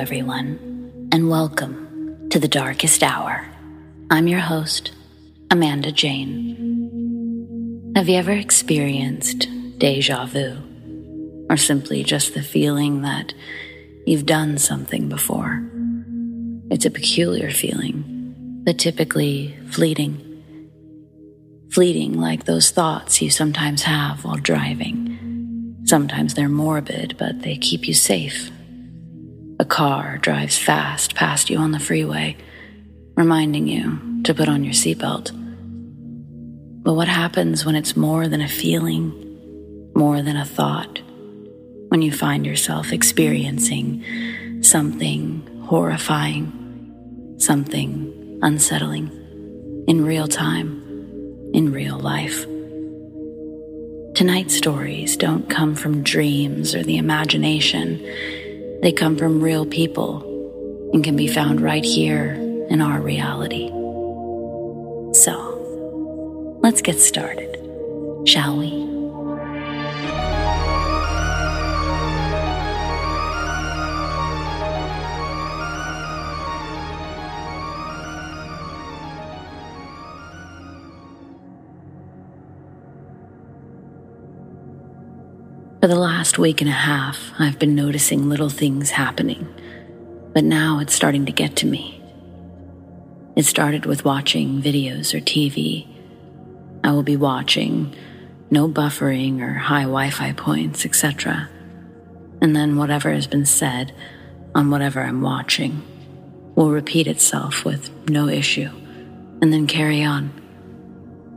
everyone, 0.00 1.08
and 1.12 1.28
welcome 1.28 2.26
to 2.30 2.38
the 2.38 2.48
darkest 2.48 3.02
hour. 3.02 3.46
I'm 4.10 4.28
your 4.28 4.40
host, 4.40 4.92
Amanda 5.50 5.92
Jane. 5.92 7.92
Have 7.94 8.08
you 8.08 8.16
ever 8.16 8.32
experienced 8.32 9.46
deja 9.76 10.24
vu, 10.24 10.56
or 11.50 11.58
simply 11.58 12.02
just 12.02 12.32
the 12.32 12.40
feeling 12.40 13.02
that 13.02 13.34
you've 14.06 14.24
done 14.24 14.56
something 14.56 15.10
before? 15.10 15.68
It's 16.70 16.86
a 16.86 16.90
peculiar 16.90 17.50
feeling, 17.50 18.62
but 18.64 18.78
typically 18.78 19.54
fleeting. 19.68 20.42
Fleeting 21.72 22.18
like 22.18 22.44
those 22.44 22.70
thoughts 22.70 23.20
you 23.20 23.28
sometimes 23.28 23.82
have 23.82 24.24
while 24.24 24.38
driving. 24.38 25.76
Sometimes 25.84 26.32
they're 26.32 26.48
morbid, 26.48 27.16
but 27.18 27.42
they 27.42 27.58
keep 27.58 27.86
you 27.86 27.92
safe 27.92 28.50
a 29.60 29.64
car 29.66 30.16
drives 30.16 30.56
fast 30.56 31.14
past 31.14 31.50
you 31.50 31.58
on 31.58 31.70
the 31.70 31.78
freeway, 31.78 32.34
reminding 33.14 33.68
you 33.68 34.22
to 34.22 34.32
put 34.32 34.48
on 34.48 34.64
your 34.64 34.72
seatbelt. 34.72 35.32
But 36.82 36.94
what 36.94 37.08
happens 37.08 37.66
when 37.66 37.76
it's 37.76 37.94
more 37.94 38.26
than 38.26 38.40
a 38.40 38.48
feeling, 38.48 39.12
more 39.94 40.22
than 40.22 40.38
a 40.38 40.46
thought? 40.46 41.02
When 41.88 42.00
you 42.00 42.10
find 42.10 42.46
yourself 42.46 42.90
experiencing 42.90 44.62
something 44.62 45.46
horrifying, 45.66 47.34
something 47.36 48.38
unsettling, 48.40 49.84
in 49.86 50.06
real 50.06 50.26
time, 50.26 50.80
in 51.52 51.70
real 51.70 51.98
life. 51.98 52.46
Tonight's 54.14 54.56
stories 54.56 55.18
don't 55.18 55.50
come 55.50 55.74
from 55.74 56.02
dreams 56.02 56.74
or 56.74 56.82
the 56.82 56.96
imagination. 56.96 58.00
They 58.82 58.92
come 58.92 59.16
from 59.16 59.42
real 59.42 59.66
people 59.66 60.22
and 60.92 61.04
can 61.04 61.16
be 61.16 61.26
found 61.26 61.60
right 61.60 61.84
here 61.84 62.32
in 62.70 62.80
our 62.80 63.00
reality. 63.00 63.68
So, 65.12 66.58
let's 66.62 66.80
get 66.80 66.98
started, 66.98 67.58
shall 68.26 68.56
we? 68.56 68.89
For 85.80 85.86
the 85.86 85.98
last 85.98 86.38
week 86.38 86.60
and 86.60 86.68
a 86.68 86.74
half, 86.74 87.32
I've 87.38 87.58
been 87.58 87.74
noticing 87.74 88.28
little 88.28 88.50
things 88.50 88.90
happening, 88.90 89.48
but 90.34 90.44
now 90.44 90.78
it's 90.78 90.92
starting 90.92 91.24
to 91.24 91.32
get 91.32 91.56
to 91.56 91.66
me. 91.66 92.02
It 93.34 93.46
started 93.46 93.86
with 93.86 94.04
watching 94.04 94.60
videos 94.60 95.14
or 95.14 95.20
TV. 95.20 95.88
I 96.84 96.92
will 96.92 97.02
be 97.02 97.16
watching, 97.16 97.96
no 98.50 98.68
buffering 98.68 99.40
or 99.40 99.54
high 99.54 99.84
Wi 99.84 100.10
Fi 100.10 100.34
points, 100.34 100.84
etc. 100.84 101.48
And 102.42 102.54
then 102.54 102.76
whatever 102.76 103.10
has 103.10 103.26
been 103.26 103.46
said 103.46 103.94
on 104.54 104.70
whatever 104.70 105.00
I'm 105.00 105.22
watching 105.22 105.82
will 106.56 106.72
repeat 106.72 107.06
itself 107.06 107.64
with 107.64 107.90
no 108.06 108.28
issue, 108.28 108.68
and 109.40 109.50
then 109.50 109.66
carry 109.66 110.04
on. 110.04 110.30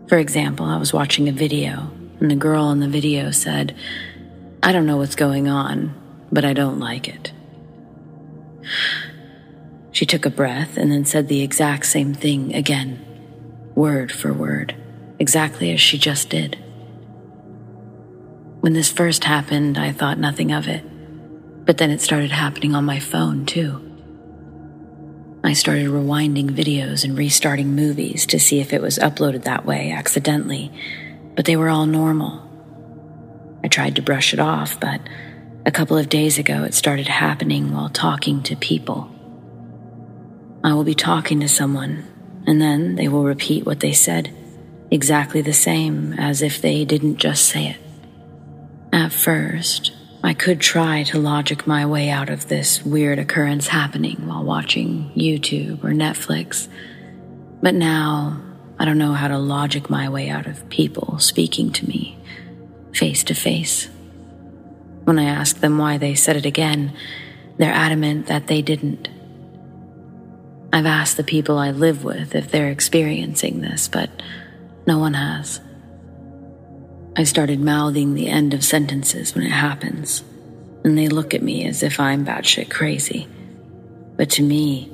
For 0.10 0.18
example, 0.18 0.66
I 0.66 0.76
was 0.76 0.92
watching 0.92 1.30
a 1.30 1.32
video, 1.32 1.90
and 2.20 2.30
the 2.30 2.36
girl 2.36 2.72
in 2.72 2.82
the 2.82 2.90
video 2.90 3.32
said, 3.32 3.74
I 4.66 4.72
don't 4.72 4.86
know 4.86 4.96
what's 4.96 5.16
going 5.16 5.50
on, 5.50 5.94
but 6.32 6.46
I 6.46 6.54
don't 6.54 6.80
like 6.80 7.10
it. 7.10 7.34
She 9.92 10.06
took 10.06 10.26
a 10.26 10.30
breath 10.30 10.78
and 10.78 10.90
then 10.90 11.04
said 11.04 11.28
the 11.28 11.42
exact 11.42 11.86
same 11.86 12.14
thing 12.14 12.56
again, 12.56 13.04
word 13.76 14.10
for 14.10 14.32
word, 14.32 14.74
exactly 15.20 15.74
as 15.74 15.82
she 15.82 15.98
just 15.98 16.30
did. 16.30 16.58
When 18.62 18.72
this 18.72 18.90
first 18.90 19.26
happened, 19.26 19.78
I 19.78 19.92
thought 19.92 20.18
nothing 20.18 20.54
of 20.54 20.70
it, 20.70 20.86
but 21.66 21.78
then 21.78 21.92
it 21.92 22.00
started 22.00 22.32
happening 22.32 22.74
on 22.74 22.86
my 22.86 23.00
phone 23.00 23.46
too. 23.46 23.82
I 25.44 25.52
started 25.52 25.88
rewinding 25.88 26.52
videos 26.52 27.04
and 27.04 27.18
restarting 27.18 27.76
movies 27.76 28.26
to 28.28 28.40
see 28.40 28.62
if 28.62 28.72
it 28.72 28.82
was 28.82 28.98
uploaded 28.98 29.44
that 29.44 29.66
way 29.66 29.92
accidentally, 29.92 30.72
but 31.36 31.44
they 31.44 31.58
were 31.58 31.68
all 31.68 31.86
normal. 31.86 32.53
I 33.64 33.68
tried 33.68 33.96
to 33.96 34.02
brush 34.02 34.34
it 34.34 34.40
off, 34.40 34.80
but 34.80 35.00
a 35.66 35.72
couple 35.72 35.98
of 35.98 36.10
days 36.10 36.38
ago 36.38 36.64
it 36.64 36.74
started 36.74 37.08
happening 37.08 37.72
while 37.72 37.90
talking 37.90 38.44
to 38.44 38.56
people. 38.56 39.10
I 40.64 40.74
will 40.74 40.84
be 40.84 40.96
talking 40.96 41.40
to 41.40 41.48
someone, 41.48 42.06
and 42.46 42.62
then 42.62 42.96
they 42.96 43.08
will 43.08 43.24
repeat 43.24 43.66
what 43.66 43.80
they 43.80 43.94
said, 43.94 44.34
exactly 44.92 45.42
the 45.42 45.54
same 45.54 46.14
as 46.14 46.42
if 46.42 46.62
they 46.62 46.84
didn't 46.84 47.18
just 47.18 47.46
say 47.46 47.68
it. 47.68 47.78
At 48.92 49.14
first, 49.14 49.94
I 50.24 50.34
could 50.34 50.60
try 50.60 51.04
to 51.04 51.20
logic 51.20 51.66
my 51.66 51.86
way 51.86 52.10
out 52.10 52.30
of 52.30 52.48
this 52.48 52.84
weird 52.86 53.20
occurrence 53.20 53.68
happening 53.68 54.28
while 54.28 54.44
watching 54.44 55.12
YouTube 55.16 55.84
or 55.84 55.90
Netflix, 55.90 56.68
but 57.62 57.76
now 57.76 58.42
I 58.80 58.86
don't 58.86 58.98
know 58.98 59.14
how 59.14 59.30
to 59.30 59.38
logic 59.38 59.90
my 59.90 60.10
way 60.10 60.30
out 60.30 60.48
of 60.48 60.68
people 60.70 61.20
speaking 61.20 61.72
to 61.74 61.88
me 61.88 62.18
face 62.94 63.24
to 63.26 63.34
face. 63.34 63.90
When 65.04 65.20
I 65.20 65.26
ask 65.26 65.60
them 65.60 65.78
why 65.78 65.98
they 65.98 66.16
said 66.16 66.38
it 66.38 66.46
again, 66.46 66.94
they're 67.58 67.74
adamant 67.74 68.28
that 68.28 68.48
they 68.48 68.62
didn't. 68.62 69.10
I've 70.72 70.86
asked 70.86 71.18
the 71.18 71.24
people 71.24 71.58
I 71.58 71.72
live 71.72 72.04
with 72.04 72.36
if 72.36 72.50
they're 72.50 72.72
experiencing 72.72 73.62
this, 73.62 73.88
but 73.88 74.10
no 74.88 74.98
one 74.98 75.14
has. 75.14 75.60
I 77.16 77.26
started 77.26 77.60
mouthing 77.60 78.14
the 78.14 78.28
end 78.28 78.54
of 78.54 78.64
sentences 78.64 79.36
when 79.36 79.44
it 79.44 79.52
happens, 79.52 80.24
and 80.84 80.98
they 80.98 81.08
look 81.10 81.34
at 81.34 81.44
me 81.44 81.68
as 81.68 81.84
if 81.84 82.00
I'm 82.00 82.26
batshit 82.26 82.72
crazy. 82.72 83.28
But 84.16 84.32
to 84.32 84.42
me, 84.42 84.92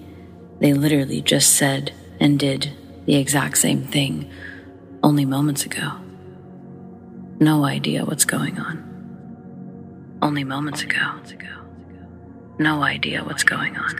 they 0.59 0.73
literally 0.73 1.21
just 1.21 1.53
said 1.53 1.93
and 2.19 2.37
did 2.37 2.71
the 3.05 3.15
exact 3.15 3.57
same 3.57 3.83
thing 3.83 4.29
only 5.01 5.23
moments 5.23 5.65
ago. 5.65 5.93
No 7.41 7.63
idea 7.63 8.03
what's 8.03 8.25
going 8.25 8.59
on. 8.59 10.17
Only 10.21 10.43
moments 10.43 10.83
ago. 10.83 10.97
No 12.57 12.83
idea 12.83 13.23
what's 13.23 13.45
going 13.45 13.77
on. 13.77 13.95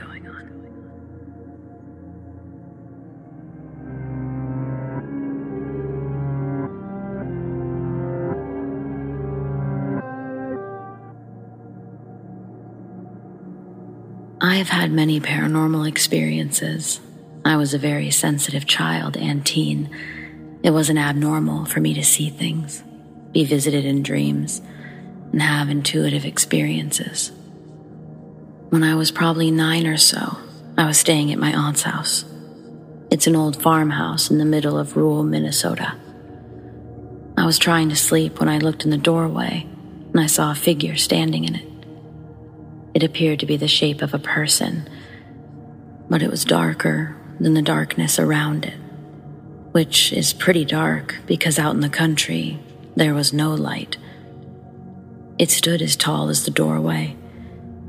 I 14.42 14.56
have 14.56 14.68
had 14.68 14.92
many 14.92 15.22
paranormal 15.22 15.88
experiences. 15.88 17.00
I 17.46 17.56
was 17.56 17.74
a 17.74 17.78
very 17.78 18.12
sensitive 18.12 18.66
child 18.66 19.16
and 19.16 19.46
teen. 19.46 19.90
It 20.62 20.72
wasn't 20.72 21.00
abnormal 21.00 21.64
for 21.64 21.80
me 21.80 21.94
to 21.94 22.04
see 22.04 22.30
things 22.30 22.84
be 23.32 23.46
visited 23.46 23.86
in 23.86 24.04
dreams, 24.04 24.62
and 25.32 25.42
have 25.42 25.70
intuitive 25.70 26.26
experiences. 26.26 27.32
When 28.70 28.84
I 28.84 28.96
was 28.96 29.12
probably 29.12 29.52
nine 29.52 29.88
or 29.88 29.98
so, 29.98 30.38
I 30.78 30.86
was 30.86 30.98
staying 30.98 31.32
at 31.32 31.40
my 31.40 31.54
aunt's 31.54 31.84
house. 31.84 32.26
It's 33.12 33.28
an 33.28 33.36
old 33.36 33.62
farmhouse 33.62 34.30
in 34.30 34.38
the 34.38 34.46
middle 34.46 34.78
of 34.78 34.96
rural 34.96 35.24
Minnesota. 35.24 35.96
I 37.38 37.46
was 37.46 37.58
trying 37.58 37.90
to 37.90 37.96
sleep 37.96 38.40
when 38.40 38.50
I 38.50 38.60
looked 38.60 38.84
in 38.84 38.92
the 38.92 38.98
doorway 38.98 39.66
and 40.12 40.20
I 40.20 40.28
saw 40.28 40.52
a 40.52 40.56
figure 40.56 40.96
standing 40.96 41.46
in 41.46 41.56
it. 41.56 41.68
It 42.94 43.04
appeared 43.04 43.40
to 43.40 43.46
be 43.46 43.58
the 43.58 43.68
shape 43.68 44.02
of 44.02 44.14
a 44.14 44.20
person, 44.20 44.90
but 46.10 46.22
it 46.22 46.30
was 46.30 46.46
darker 46.46 47.16
than 47.40 47.54
the 47.54 47.62
darkness 47.62 48.20
around 48.20 48.66
it, 48.66 48.78
which 49.72 50.12
is 50.12 50.34
pretty 50.34 50.66
dark 50.66 51.16
because 51.26 51.58
out 51.58 51.74
in 51.74 51.82
the 51.82 51.90
country, 51.90 52.60
there 53.00 53.14
was 53.14 53.32
no 53.32 53.54
light. 53.54 53.96
It 55.38 55.50
stood 55.50 55.82
as 55.82 55.96
tall 55.96 56.28
as 56.28 56.44
the 56.44 56.52
doorway 56.52 57.16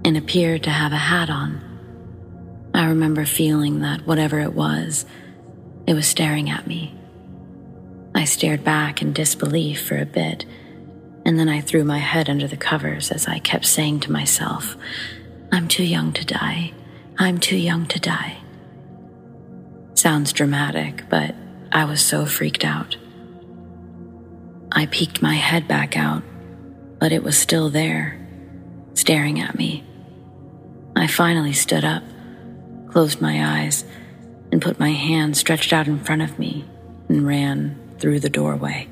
and 0.04 0.16
appeared 0.16 0.62
to 0.62 0.70
have 0.70 0.92
a 0.92 0.96
hat 0.96 1.28
on. 1.28 1.60
I 2.72 2.86
remember 2.86 3.24
feeling 3.24 3.80
that 3.80 4.06
whatever 4.06 4.38
it 4.38 4.52
was, 4.52 5.04
it 5.84 5.94
was 5.94 6.06
staring 6.06 6.48
at 6.48 6.68
me. 6.68 6.94
I 8.14 8.24
stared 8.24 8.62
back 8.62 9.02
in 9.02 9.12
disbelief 9.12 9.84
for 9.84 9.98
a 9.98 10.06
bit, 10.06 10.44
and 11.26 11.36
then 11.36 11.48
I 11.48 11.60
threw 11.60 11.82
my 11.82 11.98
head 11.98 12.30
under 12.30 12.46
the 12.46 12.56
covers 12.56 13.10
as 13.10 13.26
I 13.26 13.40
kept 13.40 13.66
saying 13.66 14.00
to 14.00 14.12
myself, 14.12 14.76
I'm 15.50 15.66
too 15.66 15.84
young 15.84 16.12
to 16.12 16.24
die. 16.24 16.72
I'm 17.18 17.38
too 17.38 17.58
young 17.58 17.86
to 17.86 17.98
die. 17.98 18.38
Sounds 19.94 20.32
dramatic, 20.32 21.08
but 21.10 21.34
I 21.72 21.84
was 21.84 22.00
so 22.00 22.26
freaked 22.26 22.64
out. 22.64 22.96
I 24.72 24.86
peeked 24.86 25.20
my 25.20 25.34
head 25.34 25.66
back 25.66 25.96
out, 25.96 26.22
but 26.98 27.12
it 27.12 27.22
was 27.22 27.38
still 27.38 27.70
there, 27.70 28.18
staring 28.94 29.40
at 29.40 29.56
me. 29.58 29.84
I 30.94 31.06
finally 31.06 31.52
stood 31.52 31.84
up, 31.84 32.02
closed 32.88 33.20
my 33.20 33.62
eyes, 33.62 33.84
and 34.52 34.62
put 34.62 34.78
my 34.78 34.90
hand 34.90 35.36
stretched 35.36 35.72
out 35.72 35.88
in 35.88 35.98
front 35.98 36.22
of 36.22 36.38
me 36.38 36.64
and 37.08 37.26
ran 37.26 37.78
through 37.98 38.20
the 38.20 38.30
doorway. 38.30 38.88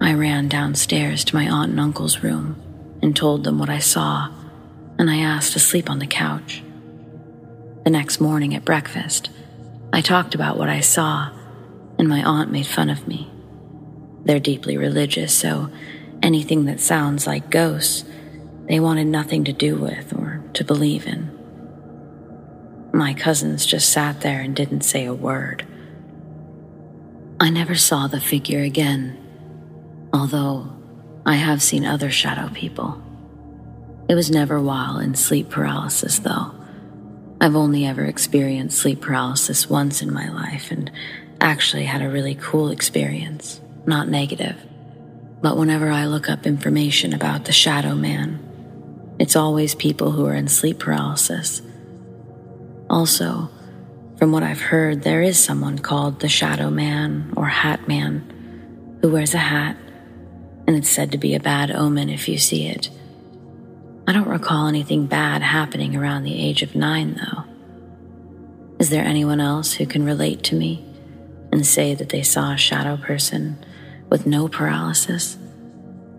I 0.00 0.14
ran 0.14 0.48
downstairs 0.48 1.24
to 1.24 1.36
my 1.36 1.48
aunt 1.48 1.70
and 1.70 1.80
uncle's 1.80 2.22
room 2.22 2.60
and 3.02 3.14
told 3.14 3.44
them 3.44 3.58
what 3.58 3.70
I 3.70 3.78
saw, 3.78 4.30
and 4.98 5.08
I 5.08 5.18
asked 5.18 5.52
to 5.52 5.60
sleep 5.60 5.88
on 5.88 6.00
the 6.00 6.06
couch. 6.06 6.62
The 7.84 7.90
next 7.90 8.20
morning 8.20 8.54
at 8.54 8.64
breakfast, 8.64 9.30
I 9.92 10.00
talked 10.00 10.34
about 10.34 10.56
what 10.56 10.68
I 10.68 10.80
saw, 10.80 11.30
and 11.98 12.08
my 12.08 12.22
aunt 12.22 12.50
made 12.50 12.66
fun 12.66 12.90
of 12.90 13.06
me. 13.06 13.31
They're 14.24 14.40
deeply 14.40 14.76
religious, 14.76 15.34
so 15.34 15.70
anything 16.22 16.64
that 16.66 16.80
sounds 16.80 17.26
like 17.26 17.50
ghosts, 17.50 18.04
they 18.68 18.80
wanted 18.80 19.06
nothing 19.06 19.44
to 19.44 19.52
do 19.52 19.76
with 19.76 20.12
or 20.12 20.42
to 20.54 20.64
believe 20.64 21.06
in. 21.06 21.30
My 22.92 23.14
cousins 23.14 23.66
just 23.66 23.90
sat 23.90 24.20
there 24.20 24.40
and 24.40 24.54
didn't 24.54 24.82
say 24.82 25.06
a 25.06 25.14
word. 25.14 25.66
I 27.40 27.50
never 27.50 27.74
saw 27.74 28.06
the 28.06 28.20
figure 28.20 28.60
again, 28.60 29.18
although 30.12 30.72
I 31.26 31.36
have 31.36 31.62
seen 31.62 31.84
other 31.84 32.10
shadow 32.10 32.48
people. 32.52 33.02
It 34.08 34.14
was 34.14 34.30
never 34.30 34.60
while 34.60 34.98
in 34.98 35.14
sleep 35.14 35.48
paralysis, 35.48 36.18
though. 36.18 36.54
I've 37.40 37.56
only 37.56 37.84
ever 37.86 38.04
experienced 38.04 38.78
sleep 38.78 39.00
paralysis 39.00 39.68
once 39.68 40.02
in 40.02 40.12
my 40.12 40.28
life 40.28 40.70
and 40.70 40.92
actually 41.40 41.84
had 41.84 42.02
a 42.02 42.08
really 42.08 42.36
cool 42.36 42.70
experience, 42.70 43.60
not 43.86 44.08
negative. 44.08 44.56
But 45.40 45.56
whenever 45.56 45.90
I 45.90 46.06
look 46.06 46.28
up 46.28 46.46
information 46.46 47.12
about 47.12 47.44
the 47.44 47.52
shadow 47.52 47.94
man, 47.94 48.38
it's 49.18 49.36
always 49.36 49.74
people 49.74 50.12
who 50.12 50.26
are 50.26 50.34
in 50.34 50.48
sleep 50.48 50.78
paralysis. 50.78 51.62
Also, 52.88 53.50
from 54.18 54.32
what 54.32 54.42
I've 54.42 54.60
heard, 54.60 55.02
there 55.02 55.22
is 55.22 55.42
someone 55.42 55.78
called 55.78 56.20
the 56.20 56.28
Shadow 56.28 56.70
Man 56.70 57.32
or 57.36 57.46
Hat 57.46 57.88
Man 57.88 58.98
who 59.02 59.10
wears 59.10 59.34
a 59.34 59.38
hat, 59.38 59.76
and 60.66 60.76
it's 60.76 60.88
said 60.88 61.10
to 61.10 61.18
be 61.18 61.34
a 61.34 61.40
bad 61.40 61.72
omen 61.72 62.08
if 62.08 62.28
you 62.28 62.38
see 62.38 62.68
it. 62.68 62.88
I 64.06 64.12
don't 64.12 64.28
recall 64.28 64.68
anything 64.68 65.06
bad 65.06 65.42
happening 65.42 65.96
around 65.96 66.22
the 66.22 66.40
age 66.40 66.62
of 66.62 66.76
nine, 66.76 67.14
though. 67.14 67.44
Is 68.78 68.90
there 68.90 69.04
anyone 69.04 69.40
else 69.40 69.72
who 69.74 69.86
can 69.86 70.04
relate 70.04 70.42
to 70.44 70.54
me 70.54 70.84
and 71.50 71.66
say 71.66 71.94
that 71.94 72.08
they 72.08 72.22
saw 72.22 72.52
a 72.52 72.56
shadow 72.56 72.96
person 72.96 73.64
with 74.12 74.26
no 74.26 74.46
paralysis? 74.46 75.38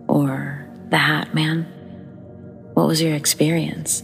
Or 0.08 0.66
the 0.90 0.98
Hat 0.98 1.32
Man? 1.32 1.62
What 2.74 2.88
was 2.88 3.00
your 3.00 3.14
experience? 3.14 4.02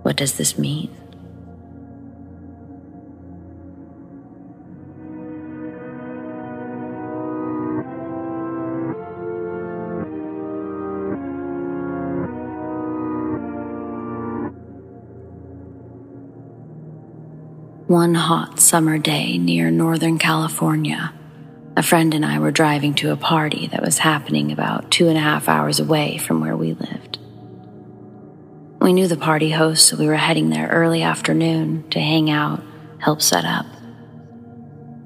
What 0.00 0.16
does 0.16 0.38
this 0.38 0.56
mean? 0.56 0.88
One 17.88 18.14
hot 18.14 18.58
summer 18.58 18.96
day 18.96 19.36
near 19.36 19.70
Northern 19.70 20.18
California, 20.18 21.12
a 21.74 21.82
friend 21.82 22.12
and 22.12 22.24
I 22.24 22.38
were 22.38 22.50
driving 22.50 22.94
to 22.94 23.12
a 23.12 23.16
party 23.16 23.68
that 23.68 23.82
was 23.82 23.98
happening 23.98 24.52
about 24.52 24.90
two 24.90 25.08
and 25.08 25.16
a 25.16 25.22
half 25.22 25.48
hours 25.48 25.80
away 25.80 26.18
from 26.18 26.40
where 26.40 26.56
we 26.56 26.74
lived. 26.74 27.18
We 28.80 28.92
knew 28.92 29.08
the 29.08 29.16
party 29.16 29.50
host, 29.50 29.86
so 29.86 29.96
we 29.96 30.06
were 30.06 30.16
heading 30.16 30.50
there 30.50 30.68
early 30.68 31.02
afternoon 31.02 31.88
to 31.90 32.00
hang 32.00 32.28
out, 32.28 32.62
help 32.98 33.22
set 33.22 33.44
up. 33.44 33.64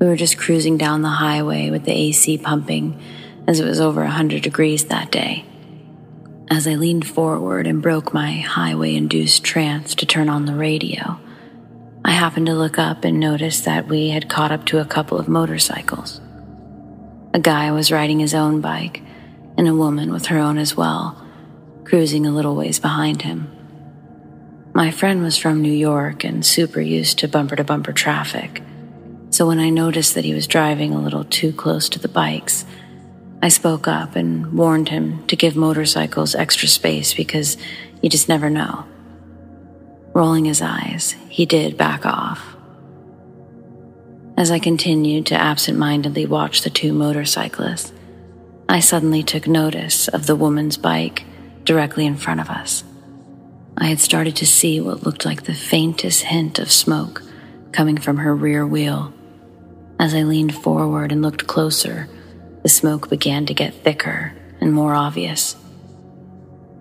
We 0.01 0.07
were 0.07 0.17
just 0.17 0.39
cruising 0.39 0.77
down 0.77 1.03
the 1.03 1.09
highway 1.09 1.71
with 1.71 1.85
the 1.85 1.93
AC 1.93 2.39
pumping 2.39 3.01
as 3.47 3.61
it 3.61 3.65
was 3.65 3.81
over 3.81 4.01
100 4.01 4.43
degrees 4.43 4.87
that 4.87 5.13
day. 5.13 5.45
As 6.51 6.67
I 6.67 6.75
leaned 6.75 7.07
forward 7.07 7.67
and 7.67 7.83
broke 7.83 8.13
my 8.13 8.33
highway 8.33 8.95
induced 8.97 9.45
trance 9.45 9.95
to 9.97 10.07
turn 10.07 10.29
on 10.29 10.47
the 10.47 10.55
radio, 10.55 11.21
I 12.05 12.11
happened 12.11 12.47
to 12.47 12.55
look 12.55 12.79
up 12.79 13.05
and 13.05 13.21
noticed 13.21 13.65
that 13.65 13.89
we 13.89 14.11
had 14.11 14.29
caught 14.29 14.53
up 14.53 14.65
to 14.67 14.79
a 14.79 14.85
couple 14.85 15.19
of 15.19 15.29
motorcycles. 15.29 16.21
A 17.37 17.38
guy 17.38 17.71
was 17.71 17.93
riding 17.93 18.19
his 18.19 18.33
own 18.33 18.62
bike, 18.62 19.03
and 19.59 19.69
a 19.69 19.75
woman 19.75 20.11
with 20.11 20.25
her 20.29 20.38
own 20.38 20.56
as 20.56 20.75
well, 20.75 21.23
cruising 21.85 22.25
a 22.25 22.31
little 22.31 22.56
ways 22.56 22.81
behind 22.81 23.21
him. 23.21 23.50
My 24.73 24.91
friend 24.91 25.23
was 25.23 25.37
from 25.37 25.61
New 25.61 25.71
York 25.71 26.25
and 26.25 26.47
super 26.47 26.81
used 26.81 27.19
to 27.19 27.29
bumper 27.29 27.55
to 27.55 27.62
bumper 27.62 27.93
traffic, 27.93 28.62
so 29.29 29.47
when 29.47 29.59
I 29.59 29.69
noticed 29.69 30.15
that 30.15 30.25
he 30.25 30.33
was 30.33 30.47
driving 30.47 30.94
a 30.94 31.03
little 31.03 31.25
too 31.25 31.53
close 31.53 31.91
to 31.91 31.99
the 31.99 32.09
bikes, 32.09 32.65
I 33.43 33.49
spoke 33.49 33.87
up 33.87 34.17
and 34.17 34.55
warned 34.55 34.89
him 34.89 35.27
to 35.27 35.37
give 35.37 35.56
motorcycles 35.56 36.35
extra 36.35 36.69
space 36.69 37.12
because 37.12 37.59
you 38.00 38.09
just 38.09 38.31
never 38.31 38.49
know. 38.49 38.87
Rolling 40.15 40.47
his 40.47 40.62
eyes, 40.62 41.15
he 41.29 41.44
did 41.44 41.77
back 41.77 42.06
off. 42.06 42.56
As 44.37 44.50
I 44.50 44.59
continued 44.59 45.25
to 45.27 45.35
absent 45.35 45.79
mindedly 45.79 46.27
watch 46.27 46.61
the 46.61 46.69
two 46.69 46.93
motorcyclists, 46.93 47.91
I 48.69 48.81
suddenly 48.81 49.23
took 49.23 49.47
notice 49.47 50.09
of 50.09 50.27
the 50.27 50.37
woman's 50.37 50.77
bike 50.77 51.25
directly 51.65 52.05
in 52.05 52.17
front 52.17 52.41
of 52.41 52.50
us. 52.50 52.85
I 53.79 53.87
had 53.87 53.99
started 53.99 54.37
to 54.37 54.47
see 54.47 54.79
what 54.79 55.05
looked 55.05 55.25
like 55.25 55.44
the 55.44 55.55
faintest 55.55 56.25
hint 56.25 56.59
of 56.59 56.71
smoke 56.71 57.23
coming 57.73 57.97
from 57.97 58.19
her 58.19 58.35
rear 58.37 58.67
wheel. 58.67 59.15
As 59.99 60.12
I 60.12 60.25
leaned 60.25 60.55
forward 60.55 61.12
and 61.12 61.23
looked 61.23 61.47
closer, 61.47 62.06
the 62.62 62.69
smoke 62.69 63.09
began 63.09 63.47
to 63.47 63.55
get 63.55 63.73
thicker 63.73 64.35
and 64.61 64.71
more 64.71 64.94
obvious. 64.94 65.56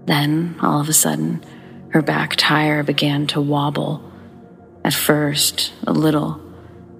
Then, 0.05 0.55
all 0.61 0.81
of 0.81 0.89
a 0.89 0.93
sudden, 0.93 1.43
her 1.91 2.01
back 2.01 2.35
tire 2.35 2.83
began 2.83 3.27
to 3.27 3.39
wobble. 3.39 4.11
At 4.83 4.93
first, 4.93 5.71
a 5.87 5.93
little. 5.93 6.44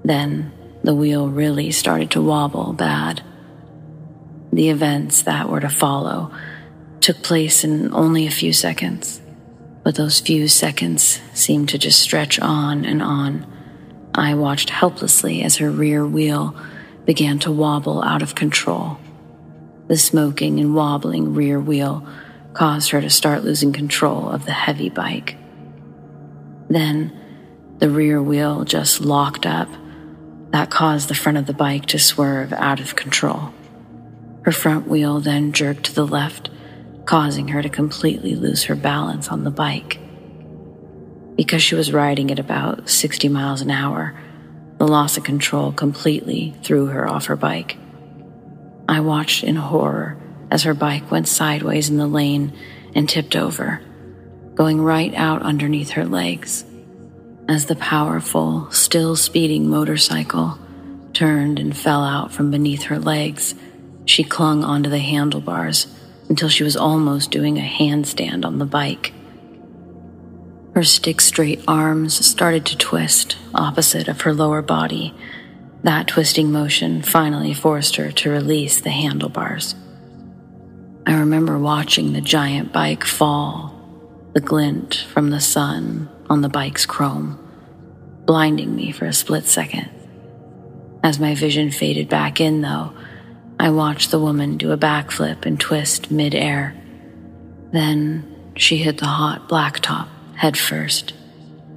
Then, 0.06 0.52
the 0.84 0.94
wheel 0.94 1.28
really 1.28 1.72
started 1.72 2.12
to 2.12 2.22
wobble 2.22 2.74
bad. 2.74 3.24
The 4.53 4.70
events 4.70 5.24
that 5.24 5.50
were 5.50 5.60
to 5.62 5.70
follow 5.70 6.32
took 7.01 7.24
place 7.24 7.63
in 7.63 7.91
only 7.91 8.27
a 8.27 8.32
few 8.32 8.53
seconds, 8.53 9.20
but 9.84 9.96
those 9.96 10.20
few 10.20 10.48
seconds 10.48 11.20
seemed 11.34 11.70
to 11.70 11.79
just 11.79 12.00
stretch 12.00 12.39
on 12.39 12.86
and 12.86 13.01
on. 13.01 13.51
I 14.13 14.36
watched 14.36 14.70
helplessly 14.70 15.41
as 15.41 15.58
her 15.58 15.72
rear 15.72 16.06
wheel 16.06 16.56
began 17.06 17.39
to 17.39 17.51
wobble 17.51 18.03
out 18.03 18.22
of 18.22 18.36
control. 18.36 19.00
The 19.88 19.98
smoking 19.98 20.60
and 20.60 20.75
wobbling 20.75 21.34
rear 21.34 21.60
wheel 21.60 22.08
caused 22.53 22.91
her 22.91 23.01
to 23.01 23.10
start 23.10 23.44
losing 23.44 23.74
control 23.74 24.29
of 24.29 24.46
the 24.46 24.51
heavy 24.51 24.89
bike. 24.89 25.36
Then 26.70 27.12
the 27.79 27.89
rear 27.89 28.22
wheel 28.22 28.65
just 28.65 29.01
locked 29.01 29.48
up. 29.48 29.68
That 30.55 30.69
caused 30.69 31.09
the 31.09 31.15
front 31.15 31.38
of 31.38 31.47
the 31.47 31.53
bike 31.53 31.85
to 31.88 32.00
swerve 32.00 32.53
out 32.53 32.79
of 32.79 32.95
control. 32.95 33.53
Her 34.43 34.53
front 34.53 34.88
wheel 34.88 35.19
then 35.19 35.51
jerked 35.51 35.83
to 35.88 35.93
the 35.93 36.07
left, 36.07 36.50
causing 37.03 37.50
her 37.50 37.62
to 37.62 37.67
completely 37.67 38.35
lose 38.35 38.63
her 38.63 38.75
balance 38.75 39.27
on 39.27 39.43
the 39.43 39.51
bike. 39.51 40.00
Because 41.35 41.62
she 41.62 41.75
was 41.75 41.91
riding 41.91 42.31
at 42.31 42.39
about 42.39 42.89
60 42.89 43.27
miles 43.27 43.59
an 43.59 43.69
hour, 43.69 44.17
the 44.77 44.88
loss 44.88 45.17
of 45.17 45.25
control 45.25 45.74
completely 45.74 46.55
threw 46.63 46.85
her 46.85 47.05
off 47.05 47.25
her 47.25 47.35
bike. 47.35 47.75
I 48.88 49.01
watched 49.01 49.43
in 49.43 49.57
horror 49.57 50.17
as 50.50 50.63
her 50.63 50.74
bike 50.74 51.12
went 51.12 51.27
sideways 51.27 51.89
in 51.89 51.97
the 51.97 52.07
lane 52.07 52.53
and 52.95 53.09
tipped 53.09 53.35
over, 53.35 53.81
going 54.53 54.79
right 54.79 55.13
out 55.15 55.41
underneath 55.41 55.89
her 55.89 56.05
legs. 56.05 56.63
As 57.48 57.68
the 57.68 57.75
powerful, 57.75 58.72
still 58.72 59.16
speeding 59.16 59.70
motorcycle 59.70 60.58
turned 61.14 61.60
and 61.60 61.78
fell 61.78 62.04
out 62.04 62.32
from 62.32 62.50
beneath 62.50 62.84
her 62.84 62.98
legs, 62.98 63.54
she 64.04 64.24
clung 64.24 64.64
onto 64.64 64.90
the 64.90 65.00
handlebars 65.00 65.86
until 66.28 66.50
she 66.50 66.64
was 66.64 66.75
almost 66.75 67.30
doing 67.30 67.60
a 67.60 67.62
handstand 67.62 68.46
on 68.46 68.58
the 68.58 68.66
bike. 68.66 69.14
Her 70.74 70.84
stick 70.84 71.22
straight 71.22 71.64
arms 71.68 72.25
started 72.25 72.66
to 72.66 72.78
twist 72.78 73.38
opposite 73.54 74.08
of 74.08 74.22
her 74.22 74.34
lower 74.34 74.64
body. 74.64 75.14
That 75.84 76.08
twisting 76.08 76.52
motion 76.52 77.04
finally 77.04 77.54
forced 77.54 77.96
her 77.98 78.12
to 78.12 78.32
release 78.32 78.82
the 78.82 78.90
handlebars. 78.90 79.75
I 81.06 81.14
remember 81.14 81.60
watching 81.60 82.14
the 82.14 82.22
giant 82.22 82.74
bike 82.74 83.04
fall, 83.04 83.72
the 84.34 84.42
glint 84.42 85.06
from 85.14 85.30
the 85.30 85.40
sun 85.40 86.10
on 86.29 86.41
the 86.41 86.50
bike's 86.50 86.86
chrome, 86.86 87.39
blinding 88.25 88.75
me 88.75 88.91
for 88.91 89.05
a 89.05 89.13
split 89.13 89.46
second. 89.46 89.89
As 91.03 91.20
my 91.20 91.36
vision 91.36 91.72
faded 91.72 92.10
back 92.10 92.41
in, 92.41 92.62
though, 92.62 92.94
I 93.60 93.70
watched 93.70 94.12
the 94.12 94.20
woman 94.20 94.58
do 94.58 94.72
a 94.72 94.77
backflip 94.77 95.46
and 95.46 95.60
twist 95.60 96.12
mid-air. 96.12 96.75
Then 97.72 98.53
she 98.55 98.77
hit 98.77 98.98
the 98.98 99.05
hot 99.05 99.48
blacktop 99.48 100.08
head 100.36 100.58
first 100.58 101.13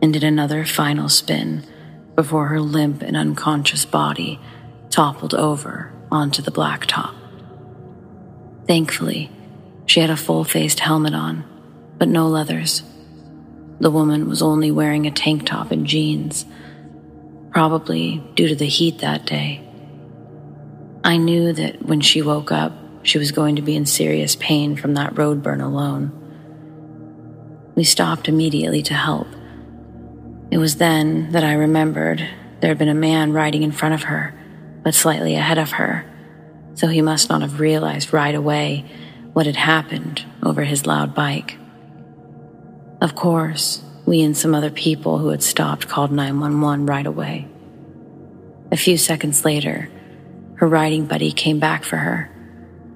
and 0.01 0.13
did 0.13 0.25
another 0.25 0.65
final 0.65 1.09
spin 1.09 1.65
before 2.15 2.47
her 2.47 2.61
limp 2.61 3.03
and 3.03 3.17
unconscious 3.17 3.85
body 3.85 4.41
toppled 4.91 5.35
over 5.35 5.93
onto 6.11 6.43
the 6.43 6.51
blacktop. 6.51 7.15
Thankfully, 8.67 9.31
she 9.87 10.01
had 10.01 10.11
a 10.11 10.17
full 10.17 10.45
faced 10.45 10.81
helmet 10.81 11.15
on, 11.15 11.45
but 11.97 12.09
no 12.09 12.29
leathers. 12.29 12.83
The 13.81 13.91
woman 13.91 14.29
was 14.29 14.43
only 14.43 14.71
wearing 14.71 15.07
a 15.07 15.11
tank 15.11 15.47
top 15.47 15.71
and 15.71 15.87
jeans, 15.87 16.45
probably 17.51 18.23
due 18.35 18.49
to 18.49 18.57
the 18.57 18.67
heat 18.67 18.99
that 18.99 19.25
day. 19.25 19.65
I 21.05 21.17
knew 21.17 21.53
that 21.53 21.85
when 21.85 22.01
she 22.01 22.23
woke 22.23 22.51
up, 22.51 22.73
she 23.03 23.19
was 23.19 23.31
going 23.31 23.57
to 23.57 23.63
be 23.63 23.77
in 23.77 23.87
serious 23.87 24.37
pain 24.37 24.77
from 24.77 24.95
that 24.95 25.17
road 25.17 25.43
burn 25.43 25.61
alone. 25.61 26.13
We 27.77 27.85
stopped 27.85 28.29
immediately 28.29 28.83
to 28.83 28.95
help. 28.95 29.29
It 30.51 30.59
was 30.59 30.77
then 30.77 31.31
that 31.33 31.45
I 31.45 31.53
remembered 31.53 32.19
there 32.61 32.71
had 32.71 32.79
been 32.79 32.89
a 32.89 32.95
man 32.95 33.33
riding 33.33 33.63
in 33.63 33.71
front 33.71 33.95
of 33.95 34.05
her, 34.05 34.35
but 34.83 34.95
slightly 34.95 35.37
ahead 35.37 35.59
of 35.59 35.73
her, 35.73 36.05
so 36.75 36.89
he 36.89 37.03
must 37.03 37.29
not 37.29 37.43
have 37.43 37.61
realized 37.61 38.13
right 38.13 38.35
away 38.35 38.85
what 39.33 39.47
had 39.47 39.57
happened 39.57 40.25
over 40.43 40.65
his 40.65 40.87
loud 40.87 41.15
bike. 41.15 41.57
Of 43.01 43.15
course, 43.15 43.83
we 44.07 44.23
and 44.23 44.37
some 44.37 44.55
other 44.55 44.71
people 44.71 45.19
who 45.19 45.29
had 45.29 45.43
stopped 45.43 45.87
called 45.87 46.11
911 46.11 46.87
right 46.87 47.07
away. 47.07 47.47
A 48.73 48.77
few 48.77 48.97
seconds 48.97 49.45
later, 49.45 49.89
her 50.57 50.67
riding 50.67 51.07
buddy 51.07 51.31
came 51.31 51.61
back 51.61 51.85
for 51.85 51.97
her. 51.97 52.31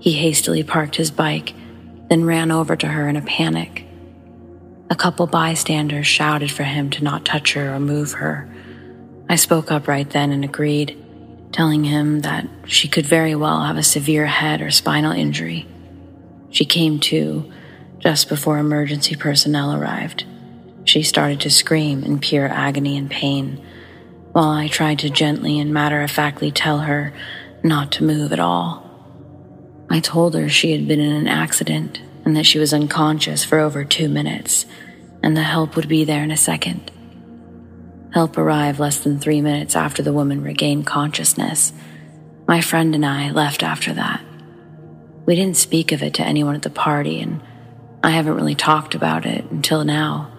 He 0.00 0.12
hastily 0.12 0.64
parked 0.64 0.96
his 0.96 1.12
bike, 1.12 1.54
then 2.08 2.24
ran 2.24 2.50
over 2.50 2.74
to 2.74 2.88
her 2.88 3.08
in 3.08 3.16
a 3.16 3.22
panic. 3.22 3.86
A 4.90 4.96
couple 4.96 5.26
bystanders 5.28 6.06
shouted 6.06 6.50
for 6.50 6.64
him 6.64 6.90
to 6.90 7.04
not 7.04 7.24
touch 7.24 7.52
her 7.52 7.72
or 7.72 7.78
move 7.78 8.12
her. 8.12 8.52
I 9.28 9.36
spoke 9.36 9.70
up 9.70 9.86
right 9.86 10.10
then 10.10 10.32
and 10.32 10.44
agreed, 10.44 10.98
telling 11.52 11.84
him 11.84 12.20
that 12.20 12.48
she 12.66 12.88
could 12.88 13.06
very 13.06 13.36
well 13.36 13.62
have 13.62 13.76
a 13.76 13.82
severe 13.84 14.26
head 14.26 14.60
or 14.60 14.70
spinal 14.72 15.12
injury. 15.12 15.66
She 16.50 16.64
came 16.64 16.98
to 17.00 17.50
just 18.02 18.28
before 18.28 18.58
emergency 18.58 19.14
personnel 19.14 19.74
arrived. 19.74 20.24
She 20.84 21.02
started 21.02 21.40
to 21.40 21.50
scream 21.50 22.02
in 22.02 22.18
pure 22.18 22.48
agony 22.48 22.96
and 22.96 23.08
pain, 23.08 23.64
while 24.32 24.50
I 24.50 24.68
tried 24.68 24.98
to 25.00 25.10
gently 25.10 25.60
and 25.60 25.72
matter 25.72 26.02
of 26.02 26.10
factly 26.10 26.50
tell 26.50 26.80
her 26.80 27.12
not 27.62 27.92
to 27.92 28.04
move 28.04 28.32
at 28.32 28.40
all. 28.40 28.88
I 29.88 30.00
told 30.00 30.34
her 30.34 30.48
she 30.48 30.72
had 30.72 30.88
been 30.88 31.00
in 31.00 31.12
an 31.12 31.28
accident 31.28 32.00
and 32.24 32.36
that 32.36 32.46
she 32.46 32.58
was 32.58 32.72
unconscious 32.72 33.44
for 33.44 33.58
over 33.58 33.84
two 33.84 34.08
minutes, 34.08 34.66
and 35.22 35.36
the 35.36 35.42
help 35.42 35.76
would 35.76 35.88
be 35.88 36.04
there 36.04 36.22
in 36.22 36.30
a 36.30 36.36
second. 36.36 36.90
Help 38.12 38.36
arrived 38.36 38.78
less 38.78 38.98
than 38.98 39.18
three 39.18 39.40
minutes 39.40 39.74
after 39.76 40.02
the 40.02 40.12
woman 40.12 40.42
regained 40.42 40.86
consciousness. 40.86 41.72
My 42.46 42.60
friend 42.60 42.94
and 42.94 43.06
I 43.06 43.30
left 43.30 43.62
after 43.62 43.92
that. 43.94 44.22
We 45.24 45.36
didn't 45.36 45.56
speak 45.56 45.92
of 45.92 46.02
it 46.02 46.14
to 46.14 46.24
anyone 46.24 46.54
at 46.54 46.62
the 46.62 46.70
party, 46.70 47.20
and 47.20 47.40
I 48.04 48.10
haven't 48.10 48.34
really 48.34 48.56
talked 48.56 48.94
about 48.94 49.26
it 49.26 49.44
until 49.50 49.84
now. 49.84 50.32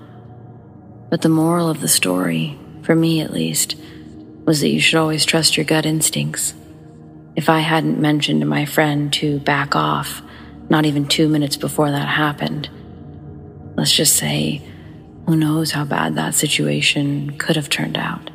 But 1.10 1.22
the 1.22 1.30
moral 1.30 1.70
of 1.70 1.80
the 1.80 1.88
story, 1.88 2.60
for 2.82 2.96
me 2.96 3.22
at 3.22 3.32
least, 3.32 3.76
was 4.46 4.60
that 4.60 4.70
you 4.70 4.82
should 4.82 5.00
always 5.00 5.26
trust 5.26 5.56
your 5.56 5.66
gut 5.66 5.86
instincts. 5.86 6.54
If 7.36 7.50
I 7.50 7.60
hadn't 7.60 8.00
mentioned 8.00 8.42
to 8.42 8.46
my 8.46 8.66
friend 8.66 9.14
to 9.14 9.40
back 9.40 9.76
off, 9.76 10.22
not 10.70 10.86
even 10.86 11.08
two 11.08 11.30
minutes 11.30 11.56
before 11.56 11.90
that 11.90 12.08
happened, 12.08 12.70
let's 13.76 13.94
just 13.94 14.18
say, 14.18 14.62
who 15.26 15.38
knows 15.38 15.72
how 15.72 15.86
bad 15.86 16.16
that 16.16 16.36
situation 16.36 17.38
could 17.38 17.56
have 17.56 17.70
turned 17.70 17.98
out. 17.98 18.30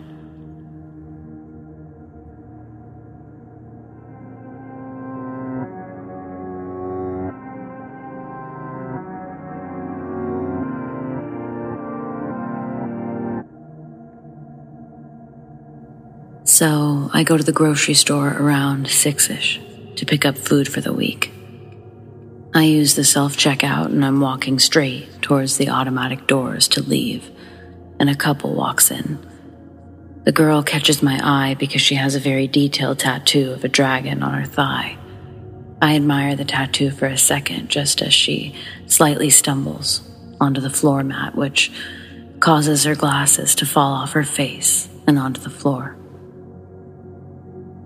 So 16.48 17.10
I 17.12 17.24
go 17.24 17.36
to 17.36 17.44
the 17.44 17.52
grocery 17.52 17.92
store 17.92 18.28
around 18.28 18.88
six 18.88 19.28
ish 19.28 19.60
to 19.96 20.06
pick 20.06 20.24
up 20.24 20.38
food 20.38 20.66
for 20.66 20.80
the 20.80 20.94
week. 20.94 21.30
I 22.54 22.62
use 22.62 22.94
the 22.94 23.04
self 23.04 23.36
checkout 23.36 23.86
and 23.86 24.02
I'm 24.02 24.22
walking 24.22 24.58
straight 24.58 25.20
towards 25.20 25.58
the 25.58 25.68
automatic 25.68 26.26
doors 26.26 26.66
to 26.68 26.82
leave, 26.82 27.30
and 28.00 28.08
a 28.08 28.16
couple 28.16 28.54
walks 28.54 28.90
in. 28.90 29.18
The 30.24 30.32
girl 30.32 30.62
catches 30.62 31.02
my 31.02 31.20
eye 31.22 31.54
because 31.54 31.82
she 31.82 31.96
has 31.96 32.14
a 32.14 32.20
very 32.20 32.48
detailed 32.48 33.00
tattoo 33.00 33.50
of 33.52 33.62
a 33.62 33.68
dragon 33.68 34.22
on 34.22 34.32
her 34.32 34.46
thigh. 34.46 34.96
I 35.82 35.96
admire 35.96 36.34
the 36.34 36.46
tattoo 36.46 36.90
for 36.90 37.04
a 37.04 37.18
second 37.18 37.68
just 37.68 38.00
as 38.00 38.14
she 38.14 38.54
slightly 38.86 39.28
stumbles 39.28 40.00
onto 40.40 40.62
the 40.62 40.70
floor 40.70 41.04
mat, 41.04 41.34
which 41.34 41.70
causes 42.40 42.84
her 42.84 42.94
glasses 42.94 43.54
to 43.56 43.66
fall 43.66 43.92
off 43.92 44.12
her 44.12 44.24
face 44.24 44.88
and 45.06 45.18
onto 45.18 45.42
the 45.42 45.50
floor. 45.50 45.97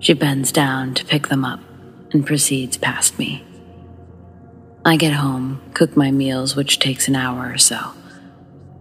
She 0.02 0.14
bends 0.14 0.50
down 0.50 0.94
to 0.94 1.04
pick 1.04 1.28
them 1.28 1.44
up 1.44 1.61
and 2.12 2.26
proceeds 2.26 2.76
past 2.76 3.21
me. 3.21 3.44
I 4.85 4.97
get 4.97 5.12
home, 5.12 5.62
cook 5.75 5.97
my 5.97 6.11
meals, 6.11 6.56
which 6.56 6.80
takes 6.80 7.06
an 7.06 7.14
hour 7.14 7.52
or 7.52 7.56
so. 7.56 7.78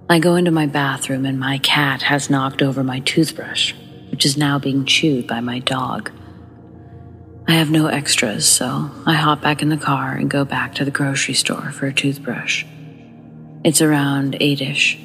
I 0.10 0.18
go 0.18 0.36
into 0.36 0.50
my 0.50 0.66
bathroom 0.66 1.28
and 1.28 1.40
my 1.40 1.60
cat 1.60 2.02
has 2.02 2.32
knocked 2.32 2.64
over 2.64 2.84
my 2.84 3.02
toothbrush, 3.02 3.76
which 4.10 4.26
is 4.26 4.36
now 4.36 4.58
being 4.58 4.84
chewed 4.84 5.28
by 5.28 5.42
my 5.42 5.60
dog. 5.60 6.12
I 7.48 7.52
have 7.52 7.70
no 7.70 7.86
extras, 7.86 8.48
so 8.48 8.90
I 9.06 9.14
hop 9.14 9.42
back 9.42 9.62
in 9.62 9.70
the 9.70 9.78
car 9.78 10.16
and 10.16 10.28
go 10.28 10.44
back 10.44 10.74
to 10.76 10.86
the 10.86 10.90
grocery 10.90 11.36
store 11.36 11.72
for 11.72 11.86
a 11.86 11.94
toothbrush. 11.94 12.66
It's 13.64 13.80
around 13.80 14.38
8 14.40 14.60
ish. 14.60 14.98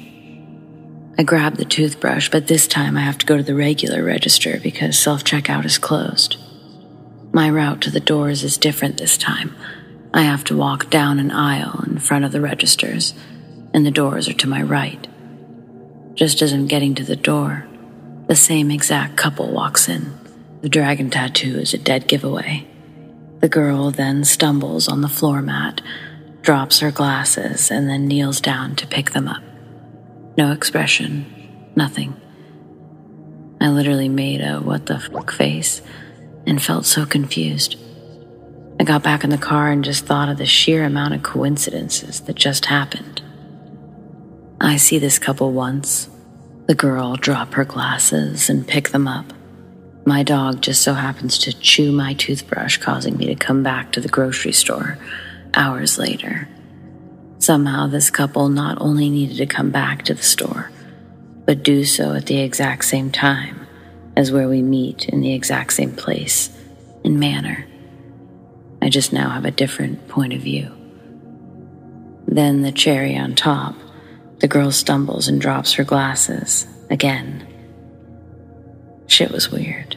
I 1.19 1.23
grab 1.23 1.55
the 1.55 1.65
toothbrush, 1.65 2.29
but 2.29 2.45
this 2.45 2.67
time 2.67 2.95
I 2.95 3.01
have 3.01 3.17
to 3.17 3.25
go 3.25 3.37
to 3.37 3.43
the 3.43 3.55
regular 3.55 4.03
register 4.03 4.59
because 4.61 4.99
self 4.99 5.23
checkout 5.23 5.65
is 5.65 5.79
closed. 5.79 6.37
My 7.33 7.49
route 7.49 7.81
to 7.81 7.91
the 7.91 7.99
doors 7.99 8.43
is 8.43 8.55
different 8.55 8.97
this 8.97 9.17
time. 9.17 9.55
I 10.13 10.21
have 10.21 10.43
to 10.45 10.55
walk 10.55 10.91
down 10.91 11.17
an 11.17 11.31
aisle 11.31 11.83
in 11.87 11.97
front 11.97 12.23
of 12.23 12.31
the 12.31 12.41
registers, 12.41 13.15
and 13.73 13.83
the 13.83 13.91
doors 13.91 14.29
are 14.29 14.33
to 14.33 14.47
my 14.47 14.61
right. 14.61 15.07
Just 16.13 16.43
as 16.43 16.53
I'm 16.53 16.67
getting 16.67 16.93
to 16.95 17.03
the 17.03 17.15
door, 17.15 17.67
the 18.27 18.35
same 18.35 18.69
exact 18.69 19.17
couple 19.17 19.51
walks 19.51 19.89
in. 19.89 20.13
The 20.61 20.69
dragon 20.69 21.09
tattoo 21.09 21.57
is 21.57 21.73
a 21.73 21.79
dead 21.79 22.07
giveaway. 22.07 22.67
The 23.39 23.49
girl 23.49 23.89
then 23.89 24.23
stumbles 24.23 24.87
on 24.87 25.01
the 25.01 25.09
floor 25.09 25.41
mat, 25.41 25.81
drops 26.41 26.79
her 26.79 26.91
glasses, 26.91 27.71
and 27.71 27.89
then 27.89 28.07
kneels 28.07 28.39
down 28.39 28.75
to 28.75 28.87
pick 28.87 29.11
them 29.11 29.27
up. 29.27 29.46
No 30.37 30.51
expression, 30.51 31.25
nothing. 31.75 32.15
I 33.59 33.69
literally 33.69 34.07
made 34.07 34.39
a 34.41 34.59
what 34.59 34.85
the 34.85 34.99
fuck 34.99 35.31
face 35.31 35.81
and 36.45 36.61
felt 36.61 36.85
so 36.85 37.07
confused. 37.07 37.75
I 38.79 38.83
got 38.83 39.01
back 39.01 39.23
in 39.23 39.31
the 39.31 39.39
car 39.39 39.71
and 39.71 39.83
just 39.83 40.05
thought 40.05 40.29
of 40.29 40.37
the 40.37 40.45
sheer 40.45 40.83
amount 40.83 41.15
of 41.15 41.23
coincidences 41.23 42.21
that 42.21 42.35
just 42.35 42.65
happened. 42.65 43.23
I 44.61 44.77
see 44.77 44.99
this 44.99 45.17
couple 45.17 45.53
once. 45.53 46.07
The 46.67 46.75
girl 46.75 47.15
drop 47.15 47.53
her 47.55 47.65
glasses 47.65 48.47
and 48.47 48.67
pick 48.67 48.89
them 48.89 49.07
up. 49.07 49.33
My 50.05 50.21
dog 50.21 50.61
just 50.61 50.83
so 50.83 50.93
happens 50.93 51.39
to 51.39 51.59
chew 51.59 51.91
my 51.91 52.13
toothbrush, 52.13 52.77
causing 52.77 53.17
me 53.17 53.25
to 53.25 53.35
come 53.35 53.63
back 53.63 53.91
to 53.93 54.01
the 54.01 54.07
grocery 54.07 54.51
store 54.51 54.99
hours 55.55 55.97
later. 55.97 56.47
Somehow, 57.39 57.87
this 57.87 58.09
couple 58.09 58.49
not 58.49 58.79
only 58.81 59.09
needed 59.09 59.37
to 59.37 59.45
come 59.45 59.71
back 59.71 60.03
to 60.03 60.13
the 60.13 60.23
store, 60.23 60.71
but 61.45 61.63
do 61.63 61.85
so 61.85 62.13
at 62.13 62.25
the 62.25 62.39
exact 62.39 62.85
same 62.85 63.11
time 63.11 63.67
as 64.15 64.31
where 64.31 64.49
we 64.49 64.61
meet 64.61 65.07
in 65.09 65.21
the 65.21 65.33
exact 65.33 65.73
same 65.73 65.95
place 65.95 66.49
and 67.05 67.19
manner. 67.19 67.65
I 68.81 68.89
just 68.89 69.13
now 69.13 69.29
have 69.29 69.45
a 69.45 69.51
different 69.51 70.07
point 70.07 70.33
of 70.33 70.41
view. 70.41 70.71
Then, 72.27 72.61
the 72.61 72.71
cherry 72.71 73.15
on 73.17 73.35
top, 73.35 73.75
the 74.39 74.47
girl 74.47 74.71
stumbles 74.71 75.27
and 75.27 75.39
drops 75.41 75.73
her 75.73 75.83
glasses 75.83 76.67
again. 76.89 77.47
Shit 79.07 79.31
was 79.31 79.51
weird. 79.51 79.96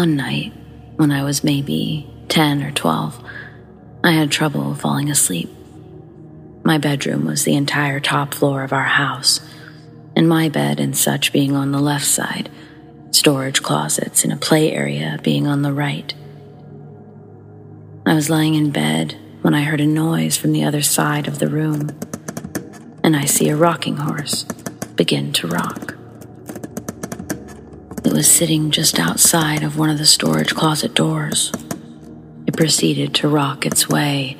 One 0.00 0.16
night, 0.16 0.54
when 0.96 1.12
I 1.12 1.24
was 1.24 1.44
maybe 1.44 2.08
10 2.28 2.62
or 2.62 2.70
12, 2.70 3.22
I 4.02 4.12
had 4.12 4.30
trouble 4.30 4.74
falling 4.74 5.10
asleep. 5.10 5.50
My 6.64 6.78
bedroom 6.78 7.26
was 7.26 7.44
the 7.44 7.54
entire 7.54 8.00
top 8.00 8.32
floor 8.32 8.62
of 8.62 8.72
our 8.72 8.84
house, 8.84 9.40
and 10.16 10.26
my 10.26 10.48
bed 10.48 10.80
and 10.80 10.96
such 10.96 11.34
being 11.34 11.54
on 11.54 11.70
the 11.70 11.80
left 11.80 12.06
side, 12.06 12.48
storage 13.10 13.62
closets 13.62 14.24
and 14.24 14.32
a 14.32 14.38
play 14.38 14.72
area 14.72 15.20
being 15.22 15.46
on 15.46 15.60
the 15.60 15.72
right. 15.74 16.14
I 18.06 18.14
was 18.14 18.30
lying 18.30 18.54
in 18.54 18.70
bed 18.70 19.18
when 19.42 19.52
I 19.52 19.64
heard 19.64 19.82
a 19.82 19.86
noise 19.86 20.34
from 20.34 20.52
the 20.52 20.64
other 20.64 20.80
side 20.80 21.28
of 21.28 21.40
the 21.40 21.48
room, 21.48 21.90
and 23.04 23.14
I 23.14 23.26
see 23.26 23.50
a 23.50 23.54
rocking 23.54 23.98
horse 23.98 24.44
begin 24.96 25.34
to 25.34 25.46
rock. 25.46 25.99
It 28.02 28.14
was 28.14 28.30
sitting 28.30 28.70
just 28.70 28.98
outside 28.98 29.62
of 29.62 29.76
one 29.76 29.90
of 29.90 29.98
the 29.98 30.06
storage 30.06 30.54
closet 30.54 30.94
doors. 30.94 31.52
It 32.46 32.56
proceeded 32.56 33.14
to 33.16 33.28
rock 33.28 33.66
its 33.66 33.88
way 33.88 34.38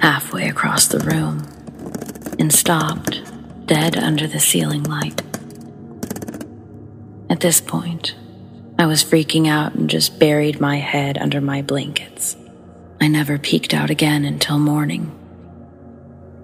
halfway 0.00 0.48
across 0.48 0.86
the 0.86 1.00
room 1.00 1.42
and 2.38 2.52
stopped 2.52 3.22
dead 3.66 3.96
under 3.96 4.28
the 4.28 4.38
ceiling 4.38 4.84
light. 4.84 5.20
At 7.28 7.40
this 7.40 7.60
point, 7.60 8.14
I 8.78 8.86
was 8.86 9.02
freaking 9.02 9.48
out 9.48 9.74
and 9.74 9.90
just 9.90 10.20
buried 10.20 10.60
my 10.60 10.76
head 10.76 11.18
under 11.18 11.40
my 11.40 11.60
blankets. 11.60 12.36
I 13.00 13.08
never 13.08 13.36
peeked 13.36 13.74
out 13.74 13.90
again 13.90 14.24
until 14.24 14.60
morning. 14.60 15.10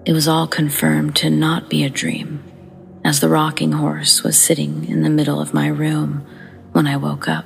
It 0.05 0.11
was 0.11 0.27
all 0.27 0.47
confirmed 0.47 1.15
to 1.17 1.29
not 1.29 1.69
be 1.69 1.85
a 1.85 1.89
dream, 1.89 2.43
as 3.05 3.21
the 3.21 3.29
rocking 3.29 3.71
horse 3.71 4.23
was 4.23 4.37
sitting 4.37 4.85
in 4.89 5.03
the 5.03 5.09
middle 5.09 5.39
of 5.39 5.53
my 5.53 5.67
room 5.67 6.25
when 6.79 6.87
I 6.87 6.95
woke 6.95 7.27
up. 7.27 7.43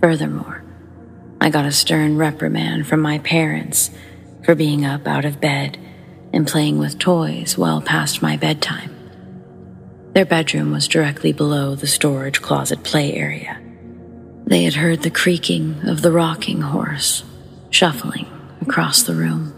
Furthermore, 0.00 0.62
I 1.40 1.50
got 1.50 1.66
a 1.66 1.72
stern 1.72 2.16
reprimand 2.16 2.86
from 2.86 3.00
my 3.00 3.18
parents 3.18 3.90
for 4.44 4.54
being 4.54 4.84
up 4.84 5.08
out 5.08 5.24
of 5.24 5.40
bed 5.40 5.76
and 6.32 6.46
playing 6.46 6.78
with 6.78 7.00
toys 7.00 7.58
well 7.58 7.80
past 7.80 8.22
my 8.22 8.36
bedtime. 8.36 8.94
Their 10.12 10.24
bedroom 10.24 10.70
was 10.70 10.86
directly 10.86 11.32
below 11.32 11.74
the 11.74 11.88
storage 11.88 12.40
closet 12.40 12.84
play 12.84 13.12
area. 13.12 13.60
They 14.46 14.62
had 14.62 14.74
heard 14.74 15.02
the 15.02 15.10
creaking 15.10 15.88
of 15.88 16.00
the 16.00 16.12
rocking 16.12 16.60
horse 16.60 17.24
shuffling 17.70 18.28
across 18.60 19.02
the 19.02 19.16
room. 19.16 19.52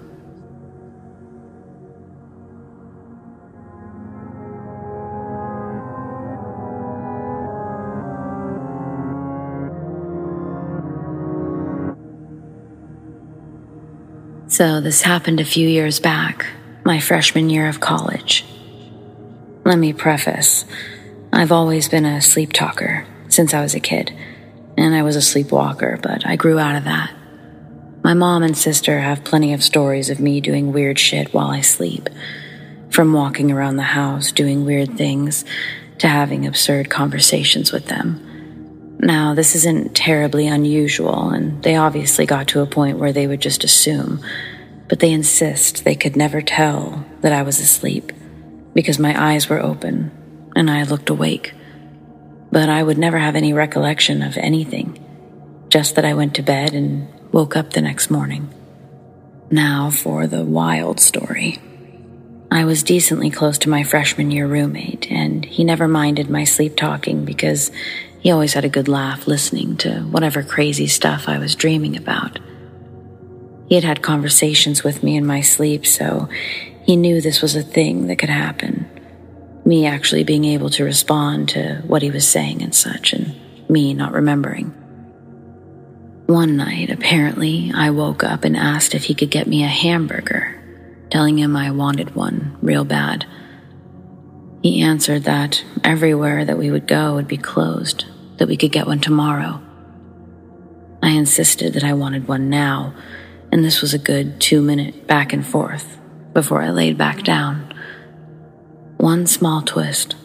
So, 14.56 14.80
this 14.80 15.02
happened 15.02 15.38
a 15.38 15.44
few 15.44 15.68
years 15.68 16.00
back, 16.00 16.46
my 16.82 16.98
freshman 16.98 17.50
year 17.50 17.68
of 17.68 17.78
college. 17.78 18.42
Let 19.66 19.76
me 19.76 19.92
preface 19.92 20.64
I've 21.30 21.52
always 21.52 21.90
been 21.90 22.06
a 22.06 22.22
sleep 22.22 22.54
talker 22.54 23.06
since 23.28 23.52
I 23.52 23.60
was 23.60 23.74
a 23.74 23.80
kid, 23.80 24.16
and 24.78 24.94
I 24.94 25.02
was 25.02 25.14
a 25.14 25.20
sleepwalker, 25.20 25.98
but 26.02 26.26
I 26.26 26.36
grew 26.36 26.58
out 26.58 26.74
of 26.74 26.84
that. 26.84 27.14
My 28.02 28.14
mom 28.14 28.42
and 28.42 28.56
sister 28.56 28.98
have 29.00 29.24
plenty 29.24 29.52
of 29.52 29.62
stories 29.62 30.08
of 30.08 30.20
me 30.20 30.40
doing 30.40 30.72
weird 30.72 30.98
shit 30.98 31.34
while 31.34 31.48
I 31.50 31.60
sleep, 31.60 32.08
from 32.88 33.12
walking 33.12 33.52
around 33.52 33.76
the 33.76 33.82
house 33.82 34.32
doing 34.32 34.64
weird 34.64 34.96
things 34.96 35.44
to 35.98 36.08
having 36.08 36.46
absurd 36.46 36.88
conversations 36.88 37.72
with 37.72 37.88
them. 37.88 38.25
Now, 38.98 39.34
this 39.34 39.54
isn't 39.54 39.94
terribly 39.94 40.46
unusual, 40.46 41.28
and 41.28 41.62
they 41.62 41.76
obviously 41.76 42.24
got 42.24 42.48
to 42.48 42.60
a 42.60 42.66
point 42.66 42.98
where 42.98 43.12
they 43.12 43.26
would 43.26 43.40
just 43.40 43.62
assume, 43.62 44.24
but 44.88 45.00
they 45.00 45.12
insist 45.12 45.84
they 45.84 45.94
could 45.94 46.16
never 46.16 46.40
tell 46.40 47.04
that 47.20 47.32
I 47.32 47.42
was 47.42 47.60
asleep 47.60 48.12
because 48.74 48.98
my 48.98 49.32
eyes 49.32 49.48
were 49.48 49.60
open 49.60 50.10
and 50.54 50.70
I 50.70 50.84
looked 50.84 51.10
awake. 51.10 51.54
But 52.50 52.68
I 52.68 52.82
would 52.82 52.96
never 52.96 53.18
have 53.18 53.36
any 53.36 53.52
recollection 53.52 54.22
of 54.22 54.38
anything, 54.38 54.98
just 55.68 55.96
that 55.96 56.04
I 56.04 56.14
went 56.14 56.34
to 56.36 56.42
bed 56.42 56.72
and 56.72 57.08
woke 57.32 57.56
up 57.56 57.72
the 57.72 57.82
next 57.82 58.10
morning. 58.10 58.48
Now 59.50 59.90
for 59.90 60.26
the 60.26 60.44
wild 60.44 61.00
story. 61.00 61.58
I 62.50 62.64
was 62.64 62.82
decently 62.82 63.30
close 63.30 63.58
to 63.58 63.68
my 63.68 63.82
freshman 63.82 64.30
year 64.30 64.46
roommate, 64.46 65.10
and 65.10 65.44
he 65.44 65.64
never 65.64 65.86
minded 65.88 66.30
my 66.30 66.44
sleep 66.44 66.76
talking 66.76 67.24
because 67.24 67.70
he 68.26 68.32
always 68.32 68.54
had 68.54 68.64
a 68.64 68.68
good 68.68 68.88
laugh 68.88 69.28
listening 69.28 69.76
to 69.76 70.00
whatever 70.00 70.42
crazy 70.42 70.88
stuff 70.88 71.28
I 71.28 71.38
was 71.38 71.54
dreaming 71.54 71.96
about. 71.96 72.40
He 73.68 73.76
had 73.76 73.84
had 73.84 74.02
conversations 74.02 74.82
with 74.82 75.04
me 75.04 75.16
in 75.16 75.24
my 75.24 75.42
sleep, 75.42 75.86
so 75.86 76.28
he 76.82 76.96
knew 76.96 77.20
this 77.20 77.40
was 77.40 77.54
a 77.54 77.62
thing 77.62 78.08
that 78.08 78.16
could 78.16 78.28
happen. 78.28 78.90
Me 79.64 79.86
actually 79.86 80.24
being 80.24 80.44
able 80.44 80.70
to 80.70 80.82
respond 80.82 81.50
to 81.50 81.84
what 81.86 82.02
he 82.02 82.10
was 82.10 82.26
saying 82.26 82.62
and 82.62 82.74
such, 82.74 83.12
and 83.12 83.32
me 83.70 83.94
not 83.94 84.12
remembering. 84.12 84.74
One 86.26 86.56
night, 86.56 86.90
apparently, 86.90 87.70
I 87.72 87.90
woke 87.90 88.24
up 88.24 88.42
and 88.42 88.56
asked 88.56 88.96
if 88.96 89.04
he 89.04 89.14
could 89.14 89.30
get 89.30 89.46
me 89.46 89.62
a 89.62 89.68
hamburger, 89.68 90.60
telling 91.12 91.38
him 91.38 91.54
I 91.54 91.70
wanted 91.70 92.16
one 92.16 92.58
real 92.60 92.84
bad. 92.84 93.24
He 94.64 94.82
answered 94.82 95.22
that 95.22 95.62
everywhere 95.84 96.44
that 96.44 96.58
we 96.58 96.72
would 96.72 96.88
go 96.88 97.14
would 97.14 97.28
be 97.28 97.36
closed, 97.36 98.06
that 98.38 98.48
we 98.48 98.56
could 98.56 98.72
get 98.72 98.86
one 98.86 99.00
tomorrow. 99.00 99.60
I 101.02 101.10
insisted 101.10 101.74
that 101.74 101.84
I 101.84 101.92
wanted 101.92 102.28
one 102.28 102.50
now, 102.50 102.94
and 103.52 103.64
this 103.64 103.80
was 103.80 103.94
a 103.94 103.98
good 103.98 104.40
two 104.40 104.60
minute 104.60 105.06
back 105.06 105.32
and 105.32 105.46
forth 105.46 105.98
before 106.32 106.62
I 106.62 106.70
laid 106.70 106.98
back 106.98 107.22
down. 107.22 107.72
One 108.96 109.26
small 109.26 109.62
twist. 109.62 110.16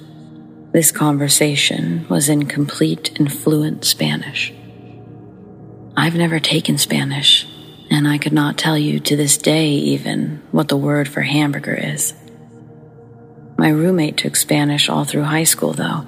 This 0.71 0.91
conversation 0.91 2.07
was 2.09 2.29
in 2.29 2.45
complete 2.45 3.17
and 3.19 3.31
fluent 3.31 3.83
Spanish. 3.83 4.53
I've 5.97 6.15
never 6.15 6.39
taken 6.39 6.77
Spanish, 6.77 7.45
and 7.89 8.07
I 8.07 8.17
could 8.17 8.33
not 8.33 8.57
tell 8.57 8.77
you 8.77 8.99
to 9.01 9.17
this 9.17 9.37
day 9.37 9.69
even 9.69 10.41
what 10.51 10.69
the 10.69 10.77
word 10.77 11.09
for 11.09 11.21
hamburger 11.21 11.75
is. 11.75 12.13
My 13.57 13.69
roommate 13.69 14.17
took 14.17 14.35
Spanish 14.37 14.89
all 14.89 15.03
through 15.03 15.23
high 15.23 15.43
school, 15.43 15.73
though, 15.73 16.07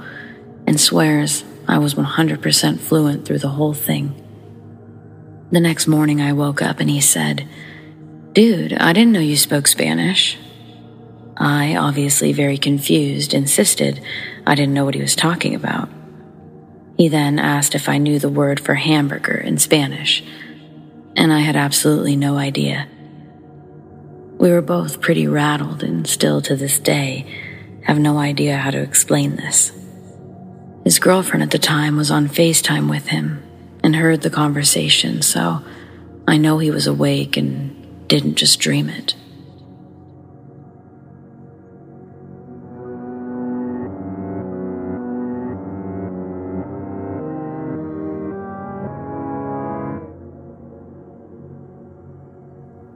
and 0.66 0.80
swears 0.80 1.44
I 1.68 1.78
was 1.78 1.96
100% 1.96 2.80
fluent 2.80 3.26
through 3.26 3.40
the 3.40 3.50
whole 3.50 3.74
thing. 3.74 4.20
The 5.52 5.60
next 5.60 5.88
morning, 5.88 6.22
I 6.22 6.34
woke 6.34 6.62
up 6.62 6.80
and 6.80 6.90
he 6.90 7.02
said, 7.02 7.48
Dude, 8.34 8.74
I 8.74 8.94
didn't 8.94 9.12
know 9.12 9.20
you 9.20 9.38
spoke 9.38 9.68
Spanish. 9.68 10.38
I, 11.38 11.76
obviously 11.76 12.34
very 12.34 12.58
confused, 12.58 13.34
insisted 13.34 14.02
I 14.46 14.56
didn't 14.56 14.74
know 14.74 14.86
what 14.86 14.96
he 14.96 15.02
was 15.02 15.16
talking 15.16 15.56
about. 15.56 15.90
He 16.98 17.08
then 17.08 17.40
asked 17.40 17.76
if 17.76 17.90
I 17.90 17.98
knew 17.98 18.20
the 18.20 18.30
word 18.30 18.60
for 18.60 18.76
hamburger 18.76 19.36
in 19.36 19.58
Spanish, 19.58 20.24
and 21.16 21.32
I 21.32 21.40
had 21.40 21.56
absolutely 21.56 22.16
no 22.16 22.38
idea. 22.38 22.88
We 24.38 24.52
were 24.52 24.62
both 24.62 25.02
pretty 25.02 25.28
rattled 25.28 25.84
and 25.84 26.08
still 26.08 26.42
to 26.42 26.56
this 26.56 26.80
day 26.80 27.26
have 27.84 28.00
no 28.00 28.18
idea 28.18 28.58
how 28.58 28.72
to 28.72 28.82
explain 28.82 29.36
this. 29.36 29.72
His 30.84 31.00
girlfriend 31.00 31.42
at 31.42 31.52
the 31.52 31.60
time 31.60 31.96
was 31.96 32.12
on 32.12 32.28
FaceTime 32.28 32.90
with 32.90 33.08
him 33.08 33.42
and 33.84 33.96
heard 33.96 34.22
the 34.22 34.30
conversation, 34.30 35.22
so 35.22 35.64
I 36.28 36.38
know 36.38 36.58
he 36.58 36.72
was 36.72 36.88
awake 36.88 37.38
and 37.38 38.08
didn't 38.10 38.36
just 38.36 38.60
dream 38.60 38.90
it. 38.90 39.16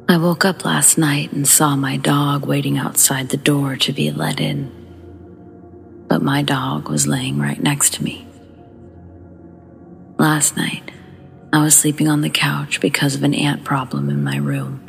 I 0.10 0.18
woke 0.18 0.44
up 0.46 0.66
last 0.66 0.98
night 0.98 1.32
and 1.32 1.48
saw 1.48 1.76
my 1.76 1.96
dog 1.96 2.46
waiting 2.46 2.78
outside 2.78 3.30
the 3.30 3.38
door 3.38 3.76
to 3.78 3.94
be 3.94 4.12
let 4.12 4.42
in. 4.42 4.77
But 6.08 6.22
my 6.22 6.42
dog 6.42 6.90
was 6.90 7.08
laying 7.08 7.38
right 7.40 7.62
next 7.62 7.94
to 7.96 8.04
me. 8.04 8.28
Last 10.18 10.58
night, 10.58 10.92
I 11.54 11.62
was 11.64 11.76
sleeping 11.76 12.08
on 12.08 12.22
the 12.22 12.30
couch 12.30 12.82
because 12.82 13.16
of 13.16 13.24
an 13.24 13.34
ant 13.34 13.64
problem 13.64 14.10
in 14.10 14.24
my 14.24 14.38
room. 14.38 14.88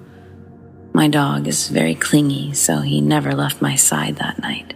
My 0.92 1.08
dog 1.08 1.46
is 1.46 1.68
very 1.68 1.94
clingy, 1.94 2.54
so 2.54 2.80
he 2.80 3.00
never 3.00 3.34
left 3.34 3.62
my 3.62 3.74
side 3.76 4.16
that 4.16 4.40
night. 4.40 4.74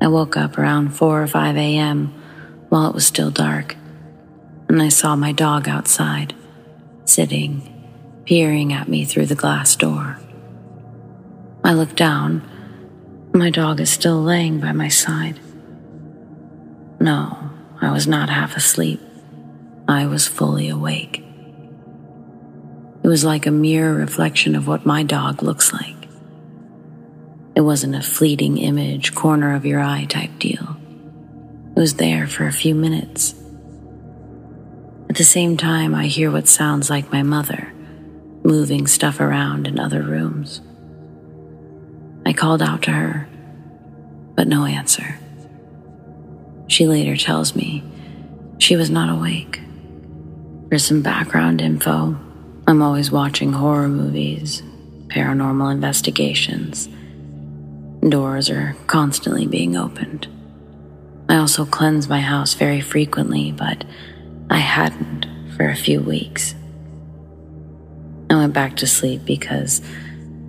I 0.00 0.08
woke 0.08 0.36
up 0.36 0.56
around 0.58 0.90
4 0.90 1.22
or 1.22 1.26
5 1.26 1.56
a.m. 1.56 2.14
while 2.68 2.88
it 2.88 2.94
was 2.94 3.06
still 3.06 3.30
dark, 3.30 3.76
and 4.68 4.80
I 4.80 4.90
saw 4.90 5.16
my 5.16 5.32
dog 5.32 5.68
outside, 5.68 6.34
sitting, 7.04 7.74
peering 8.24 8.72
at 8.72 8.88
me 8.88 9.04
through 9.04 9.26
the 9.26 9.34
glass 9.34 9.74
door. 9.74 10.18
I 11.64 11.72
looked 11.72 11.96
down. 11.96 12.48
My 13.32 13.50
dog 13.50 13.80
is 13.80 13.90
still 13.90 14.22
laying 14.22 14.60
by 14.60 14.72
my 14.72 14.88
side. 14.88 15.38
No, 17.00 17.50
I 17.80 17.92
was 17.92 18.06
not 18.06 18.28
half 18.28 18.56
asleep. 18.56 19.00
I 19.86 20.06
was 20.06 20.26
fully 20.26 20.68
awake. 20.68 21.24
It 23.02 23.06
was 23.08 23.24
like 23.24 23.46
a 23.46 23.50
mirror 23.50 23.94
reflection 23.94 24.56
of 24.56 24.66
what 24.66 24.84
my 24.84 25.02
dog 25.02 25.42
looks 25.42 25.72
like. 25.72 26.08
It 27.54 27.62
wasn't 27.62 27.94
a 27.94 28.02
fleeting 28.02 28.58
image, 28.58 29.14
corner 29.14 29.54
of 29.54 29.64
your 29.64 29.80
eye 29.80 30.06
type 30.08 30.38
deal. 30.38 30.76
It 31.76 31.80
was 31.80 31.94
there 31.94 32.26
for 32.26 32.46
a 32.46 32.52
few 32.52 32.74
minutes. 32.74 33.34
At 35.08 35.16
the 35.16 35.24
same 35.24 35.56
time, 35.56 35.94
I 35.94 36.06
hear 36.06 36.30
what 36.30 36.48
sounds 36.48 36.90
like 36.90 37.12
my 37.12 37.22
mother 37.22 37.72
moving 38.44 38.86
stuff 38.86 39.20
around 39.20 39.66
in 39.66 39.78
other 39.78 40.02
rooms. 40.02 40.60
I 42.28 42.34
called 42.34 42.60
out 42.60 42.82
to 42.82 42.90
her, 42.90 43.26
but 44.34 44.48
no 44.48 44.66
answer. 44.66 45.18
She 46.66 46.86
later 46.86 47.16
tells 47.16 47.56
me 47.56 47.82
she 48.58 48.76
was 48.76 48.90
not 48.90 49.08
awake. 49.08 49.62
For 50.68 50.78
some 50.78 51.00
background 51.00 51.62
info, 51.62 52.18
I'm 52.66 52.82
always 52.82 53.10
watching 53.10 53.54
horror 53.54 53.88
movies, 53.88 54.62
paranormal 55.06 55.72
investigations. 55.72 56.90
Doors 58.06 58.50
are 58.50 58.76
constantly 58.88 59.46
being 59.46 59.74
opened. 59.74 60.28
I 61.30 61.36
also 61.36 61.64
cleanse 61.64 62.10
my 62.10 62.20
house 62.20 62.52
very 62.52 62.82
frequently, 62.82 63.52
but 63.52 63.86
I 64.50 64.58
hadn't 64.58 65.26
for 65.56 65.70
a 65.70 65.74
few 65.74 66.02
weeks. 66.02 66.54
I 68.28 68.36
went 68.36 68.52
back 68.52 68.76
to 68.76 68.86
sleep 68.86 69.24
because 69.24 69.80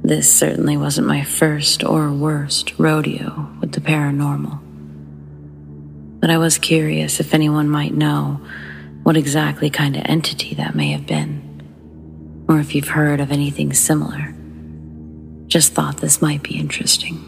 this 0.09 0.33
certainly 0.33 0.75
wasn't 0.75 1.05
my 1.05 1.23
first 1.23 1.83
or 1.83 2.11
worst 2.11 2.73
rodeo 2.79 3.47
with 3.61 3.73
the 3.73 3.79
paranormal. 3.79 4.59
But 6.19 6.31
I 6.31 6.39
was 6.39 6.57
curious 6.57 7.19
if 7.19 7.35
anyone 7.35 7.69
might 7.69 7.93
know 7.93 8.41
what 9.03 9.15
exactly 9.15 9.69
kind 9.69 9.95
of 9.95 10.01
entity 10.05 10.55
that 10.55 10.73
may 10.73 10.93
have 10.93 11.05
been, 11.05 12.43
or 12.47 12.59
if 12.59 12.73
you've 12.73 12.87
heard 12.87 13.19
of 13.21 13.31
anything 13.31 13.71
similar. 13.71 14.33
Just 15.45 15.73
thought 15.73 15.97
this 15.97 16.23
might 16.23 16.41
be 16.41 16.57
interesting. 16.57 17.23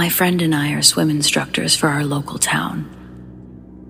My 0.00 0.08
friend 0.08 0.40
and 0.40 0.54
I 0.54 0.72
are 0.72 0.80
swim 0.80 1.10
instructors 1.10 1.76
for 1.76 1.86
our 1.88 2.06
local 2.06 2.38
town. 2.38 2.88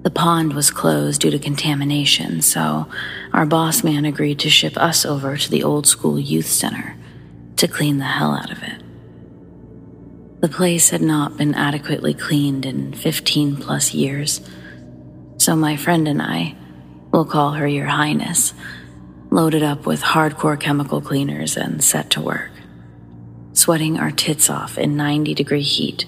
The 0.03 0.11
pond 0.11 0.55
was 0.55 0.73
closed 0.73 1.21
due 1.21 1.31
to 1.31 1.39
contamination, 1.39 2.43
so 2.43 2.89
our 3.33 3.47
boss 3.47 3.85
man 3.85 4.05
agreed 4.05 4.41
to 4.41 4.51
ship 4.51 4.77
us 4.77 5.07
over 5.07 5.37
to 5.37 5.49
the 5.49 5.63
old 5.63 5.87
school 5.87 6.19
youth 6.19 6.49
center 6.49 6.97
to 7.59 7.69
clean 7.69 7.99
the 7.99 8.07
hell 8.07 8.33
out 8.33 8.51
of 8.51 8.61
it. 8.61 8.83
The 10.41 10.49
place 10.49 10.91
had 10.91 11.01
not 11.01 11.37
been 11.37 11.55
adequately 11.55 12.15
cleaned 12.15 12.67
in 12.67 12.93
15 12.93 13.59
plus 13.59 13.95
years, 13.95 14.41
so 15.39 15.55
my 15.55 15.77
friend 15.77 16.09
and 16.09 16.21
I, 16.21 16.57
we'll 17.13 17.25
call 17.25 17.53
her 17.53 17.69
Your 17.69 17.87
Highness, 17.87 18.53
loaded 19.31 19.63
up 19.63 19.87
with 19.87 20.03
hardcore 20.03 20.59
chemical 20.59 21.01
cleaners 21.01 21.57
and 21.57 21.85
set 21.85 22.11
to 22.11 22.21
work 22.21 22.50
sweating 23.53 23.99
our 23.99 24.11
tits 24.11 24.49
off 24.49 24.79
in 24.79 24.97
90 24.97 25.35
degree 25.35 25.63
heat 25.63 26.07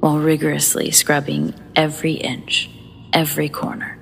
while 0.00 0.18
rigorously 0.18 0.90
scrubbing 0.90 1.54
every 1.74 2.12
inch, 2.12 2.70
every 3.12 3.48
corner. 3.48 3.98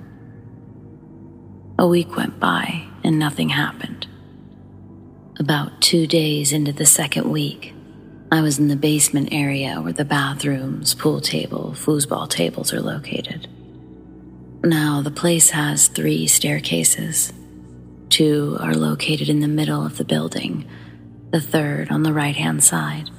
A 1.79 1.87
week 1.87 2.15
went 2.15 2.39
by 2.39 2.87
and 3.03 3.17
nothing 3.17 3.49
happened. 3.49 4.07
About 5.39 5.81
two 5.81 6.05
days 6.05 6.53
into 6.53 6.71
the 6.71 6.85
second 6.85 7.29
week, 7.29 7.73
I 8.31 8.41
was 8.41 8.59
in 8.59 8.67
the 8.67 8.75
basement 8.75 9.29
area 9.31 9.81
where 9.81 9.93
the 9.93 10.05
bathrooms, 10.05 10.93
pool 10.93 11.21
table, 11.21 11.73
foosball 11.75 12.29
tables 12.29 12.73
are 12.73 12.81
located. 12.81 13.47
Now, 14.63 15.01
the 15.01 15.11
place 15.11 15.49
has 15.49 15.87
three 15.87 16.25
staircases. 16.27 17.33
Two 18.09 18.57
are 18.59 18.75
located 18.75 19.29
in 19.29 19.41
the 19.41 19.47
middle 19.47 19.85
of 19.85 19.97
the 19.97 20.05
building, 20.05 20.65
the 21.33 21.41
third 21.41 21.89
on 21.89 22.03
the 22.03 22.13
right 22.13 22.35
hand 22.35 22.63
side. 22.63 23.09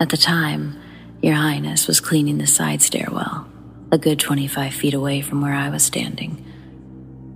At 0.00 0.08
the 0.08 0.16
time, 0.16 0.76
Your 1.22 1.36
Highness 1.36 1.86
was 1.86 2.00
cleaning 2.00 2.38
the 2.38 2.48
side 2.48 2.82
stairwell, 2.82 3.46
a 3.92 3.96
good 3.96 4.18
25 4.18 4.74
feet 4.74 4.92
away 4.92 5.20
from 5.20 5.40
where 5.40 5.54
I 5.54 5.70
was 5.70 5.84
standing. 5.84 6.44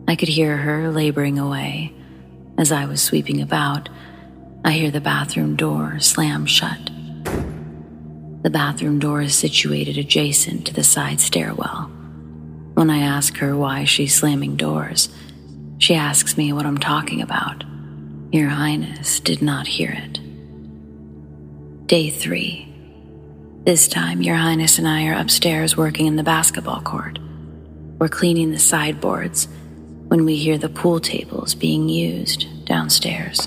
I 0.09 0.17
could 0.17 0.29
hear 0.29 0.57
her 0.57 0.91
laboring 0.91 1.39
away. 1.39 1.95
As 2.59 2.73
I 2.73 2.87
was 2.87 3.01
sweeping 3.01 3.41
about, 3.41 3.89
I 4.65 4.73
hear 4.73 4.91
the 4.91 5.01
bathroom 5.01 5.55
door 5.55 6.01
slam 6.01 6.47
shut. 6.47 6.91
The 8.43 8.51
bathroom 8.51 8.99
door 8.99 9.23
is 9.23 9.37
situated 9.37 9.99
adjacent 9.99 10.67
to 10.67 10.75
the 10.75 10.83
side 10.83 11.21
stairwell. 11.21 11.93
When 12.75 12.91
I 12.91 12.99
ask 12.99 13.37
her 13.37 13.57
why 13.57 13.85
she's 13.85 14.17
slamming 14.17 14.57
doors, 14.57 15.11
she 15.79 15.95
asks 15.95 16.37
me 16.37 16.53
what 16.53 16.67
I'm 16.67 16.79
talking 16.79 17.23
about. 17.23 17.63
Your 18.33 18.49
Highness 18.49 19.21
did 19.21 19.41
not 19.41 19.69
hear 19.69 19.91
it. 19.93 20.19
Day 21.87 22.11
three. 22.11 22.69
This 23.65 23.87
time, 23.87 24.21
Your 24.21 24.35
Highness 24.35 24.79
and 24.79 24.89
I 24.89 25.07
are 25.07 25.21
upstairs 25.21 25.77
working 25.77 26.07
in 26.07 26.17
the 26.17 26.25
basketball 26.25 26.81
court. 26.81 27.21
We're 28.01 28.09
cleaning 28.09 28.51
the 28.51 28.59
sideboards 28.59 29.47
when 30.09 30.25
we 30.25 30.35
hear 30.35 30.59
the 30.59 30.69
pool 30.69 30.99
tables 30.99 31.55
being 31.55 31.89
used 31.89 32.67
downstairs. 32.67 33.47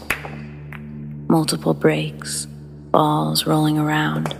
Multiple 1.27 1.73
breaks, 1.73 2.45
balls 2.45 3.45
rolling 3.45 3.77
around. 3.77 4.33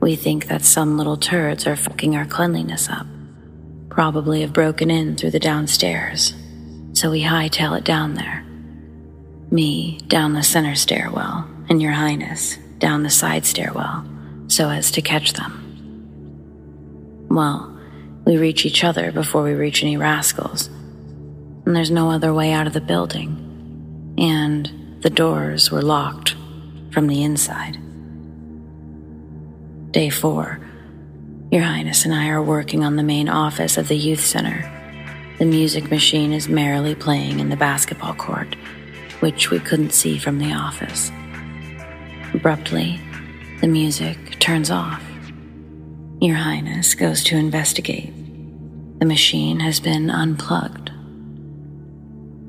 We 0.00 0.14
think 0.14 0.46
that 0.46 0.62
some 0.62 0.96
little 0.98 1.16
turds 1.16 1.66
are 1.66 1.74
fucking 1.74 2.14
our 2.14 2.26
cleanliness 2.26 2.88
up. 2.88 3.08
Probably 3.88 4.42
have 4.42 4.52
broken 4.52 4.88
in 4.88 5.16
through 5.16 5.32
the 5.32 5.40
downstairs, 5.40 6.32
so 6.92 7.10
we 7.10 7.24
hightail 7.24 7.76
it 7.76 7.84
down 7.84 8.14
there. 8.14 8.46
Me 9.52 9.98
down 10.06 10.32
the 10.32 10.44
center 10.44 10.76
stairwell, 10.76 11.48
and 11.68 11.82
Your 11.82 11.90
Highness 11.90 12.56
down 12.78 13.02
the 13.02 13.10
side 13.10 13.44
stairwell 13.44 14.06
so 14.46 14.68
as 14.68 14.92
to 14.92 15.02
catch 15.02 15.32
them. 15.32 15.56
Well, 17.28 17.76
we 18.24 18.36
reach 18.36 18.64
each 18.64 18.84
other 18.84 19.10
before 19.10 19.42
we 19.42 19.54
reach 19.54 19.82
any 19.82 19.96
rascals, 19.96 20.68
and 21.66 21.74
there's 21.74 21.90
no 21.90 22.10
other 22.10 22.32
way 22.32 22.52
out 22.52 22.68
of 22.68 22.74
the 22.74 22.80
building, 22.80 24.14
and 24.18 24.98
the 25.00 25.10
doors 25.10 25.70
were 25.70 25.82
locked 25.82 26.36
from 26.92 27.08
the 27.08 27.24
inside. 27.24 27.76
Day 29.90 30.10
four, 30.10 30.60
Your 31.50 31.62
Highness 31.62 32.04
and 32.04 32.14
I 32.14 32.28
are 32.28 32.42
working 32.42 32.84
on 32.84 32.94
the 32.94 33.02
main 33.02 33.28
office 33.28 33.76
of 33.76 33.88
the 33.88 33.96
youth 33.96 34.24
center. 34.24 34.70
The 35.38 35.44
music 35.44 35.90
machine 35.90 36.32
is 36.32 36.48
merrily 36.48 36.94
playing 36.94 37.40
in 37.40 37.48
the 37.48 37.56
basketball 37.56 38.14
court 38.14 38.54
which 39.20 39.50
we 39.50 39.58
couldn't 39.58 39.92
see 39.92 40.18
from 40.18 40.38
the 40.38 40.52
office. 40.52 41.10
Abruptly, 42.34 43.00
the 43.60 43.68
music 43.68 44.38
turns 44.38 44.70
off. 44.70 45.02
Your 46.20 46.36
Highness 46.36 46.94
goes 46.94 47.24
to 47.24 47.36
investigate. 47.36 48.12
The 48.98 49.06
machine 49.06 49.60
has 49.60 49.80
been 49.80 50.10
unplugged. 50.10 50.90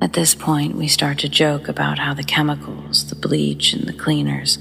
At 0.02 0.14
this 0.14 0.34
point, 0.34 0.76
we 0.76 0.88
start 0.88 1.20
to 1.20 1.30
joke 1.30 1.68
about 1.68 2.00
how 2.00 2.14
the 2.14 2.24
chemicals, 2.24 3.08
the 3.08 3.16
bleach, 3.16 3.74
and 3.74 3.88
the 3.88 3.94
cleaners 3.94 4.58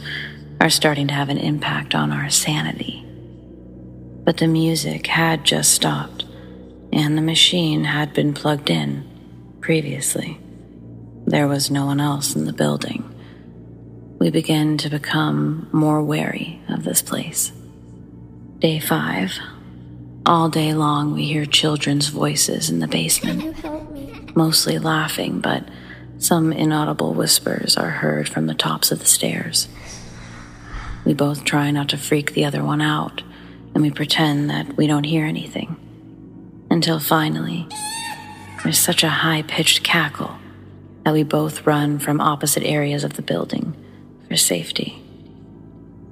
are 0.61 0.70
starting 0.70 1.09
to 1.09 1.14
have 1.14 1.29
an 1.29 1.38
impact 1.38 1.94
on 1.94 2.12
our 2.12 2.29
sanity. 2.31 3.05
But 4.25 4.37
the 4.37 4.46
music 4.46 5.07
had 5.07 5.44
just 5.44 5.73
stopped, 5.73 6.25
and 6.92 7.16
the 7.16 7.23
machine 7.23 7.85
had 7.85 8.12
been 8.12 8.35
plugged 8.35 8.68
in 8.68 9.59
previously. 9.61 10.38
There 11.30 11.46
was 11.46 11.70
no 11.70 11.86
one 11.86 12.00
else 12.00 12.34
in 12.34 12.44
the 12.44 12.52
building. 12.52 13.04
We 14.18 14.30
begin 14.30 14.78
to 14.78 14.90
become 14.90 15.68
more 15.70 16.02
wary 16.02 16.60
of 16.68 16.82
this 16.82 17.02
place. 17.02 17.52
Day 18.58 18.80
five. 18.80 19.38
All 20.26 20.48
day 20.48 20.74
long, 20.74 21.14
we 21.14 21.26
hear 21.26 21.46
children's 21.46 22.08
voices 22.08 22.68
in 22.68 22.80
the 22.80 22.88
basement, 22.88 23.64
mostly 24.34 24.80
laughing, 24.80 25.38
but 25.38 25.68
some 26.18 26.52
inaudible 26.52 27.14
whispers 27.14 27.76
are 27.76 27.90
heard 27.90 28.28
from 28.28 28.48
the 28.48 28.54
tops 28.54 28.90
of 28.90 28.98
the 28.98 29.04
stairs. 29.04 29.68
We 31.04 31.14
both 31.14 31.44
try 31.44 31.70
not 31.70 31.90
to 31.90 31.96
freak 31.96 32.32
the 32.32 32.44
other 32.44 32.64
one 32.64 32.82
out, 32.82 33.22
and 33.72 33.84
we 33.84 33.92
pretend 33.92 34.50
that 34.50 34.76
we 34.76 34.88
don't 34.88 35.04
hear 35.04 35.26
anything. 35.26 35.76
Until 36.72 36.98
finally, 36.98 37.68
there's 38.64 38.80
such 38.80 39.04
a 39.04 39.08
high 39.08 39.42
pitched 39.42 39.84
cackle 39.84 40.39
that 41.11 41.14
we 41.14 41.25
both 41.25 41.66
run 41.66 41.99
from 41.99 42.20
opposite 42.20 42.62
areas 42.62 43.03
of 43.03 43.14
the 43.14 43.23
building 43.23 43.75
for 44.29 44.37
safety. 44.37 45.03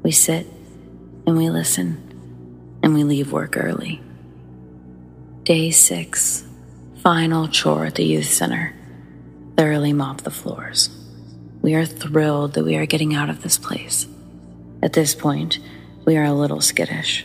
We 0.03 0.11
sit 0.11 0.45
and 1.25 1.37
we 1.37 1.51
listen 1.51 2.81
and 2.83 2.95
we 2.95 3.05
leave 3.05 3.31
work 3.31 3.57
early. 3.57 4.03
Day 5.45 5.71
six, 5.71 6.45
final 6.97 7.47
chore 7.47 7.85
at 7.85 7.95
the 7.95 8.05
youth 8.05 8.27
center 8.27 8.75
thoroughly 9.57 9.93
mop 9.93 10.23
the 10.23 10.33
floors. 10.33 10.91
We 11.63 11.77
are 11.77 11.87
thrilled 11.87 12.55
that 12.55 12.65
we 12.65 12.75
are 12.75 12.87
getting 12.87 13.15
out 13.15 13.31
of 13.31 13.45
this 13.45 13.57
place. 13.57 14.09
At 14.83 14.95
this 14.95 15.15
point, 15.15 15.61
we 16.05 16.17
are 16.17 16.25
a 16.25 16.33
little 16.33 16.61
skittish. 16.61 17.25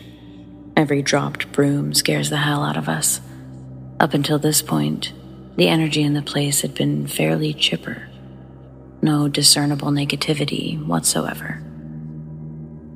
Every 0.78 1.02
dropped 1.02 1.52
broom 1.52 1.96
scares 1.96 2.30
the 2.30 2.38
hell 2.38 2.64
out 2.64 2.78
of 2.78 2.88
us. 2.88 3.20
Up 4.00 4.14
until 4.14 4.38
this 4.38 4.62
point, 4.62 5.12
the 5.56 5.68
energy 5.68 6.02
in 6.02 6.14
the 6.14 6.22
place 6.22 6.62
had 6.62 6.74
been 6.74 7.08
fairly 7.08 7.54
chipper. 7.54 8.08
No 9.02 9.28
discernible 9.28 9.90
negativity 9.90 10.84
whatsoever. 10.86 11.62